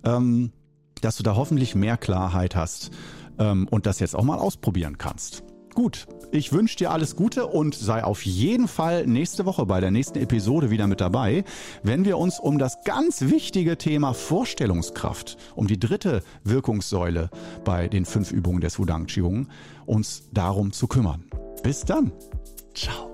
ähm, 0.04 0.52
dass 1.02 1.17
du 1.17 1.24
da 1.24 1.36
hoffentlich 1.36 1.74
mehr 1.76 1.98
Klarheit 1.98 2.56
hast 2.56 2.91
ähm, 3.39 3.67
und 3.70 3.88
das 3.88 4.00
jetzt 4.00 4.15
auch 4.15 4.24
mal 4.24 4.38
ausprobieren 4.38 4.98
kannst. 4.98 5.44
Gut, 5.74 6.06
ich 6.32 6.52
wünsche 6.52 6.76
dir 6.78 6.91
alles 6.91 7.15
Gute 7.15 7.48
und 7.48 7.76
sei 7.76 8.04
auf 8.04 8.26
jeden 8.26 8.67
Fall 8.67 9.08
nächste 9.08 9.46
Woche 9.46 9.65
bei 9.65 9.80
der 9.80 9.89
nächsten 9.89 10.20
Episode 10.20 10.70
wieder 10.70 10.86
mit 10.86 11.02
dabei, 11.02 11.44
wenn 11.82 12.06
wir 12.06 12.17
uns 12.17 12.39
um 12.39 12.60
das 12.60 12.84
ganz 12.84 13.22
wichtige 13.22 13.78
Thema 13.78 14.13
Vorstellungskraft, 14.13 15.38
um 15.56 15.67
die 15.67 15.80
dritte 15.80 16.24
Wirkungssäule 16.44 17.30
bei 17.63 17.88
den 17.88 18.06
fünf 18.06 18.32
Übungen 18.32 18.62
des 18.62 18.80
Wudang 18.80 19.06
Qigong, 19.08 19.48
uns 19.86 20.24
darum 20.34 20.72
zu 20.72 20.88
kümmern. 20.88 21.24
Bis 21.63 21.82
dann. 21.82 22.12
Ciao. 22.74 23.11